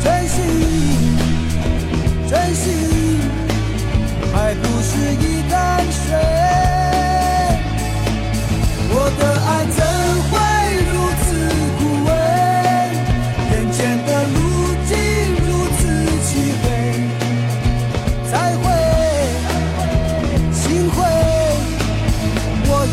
[0.03, 0.45] 真心，
[2.29, 2.84] 真心，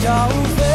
[0.04, 0.71] 要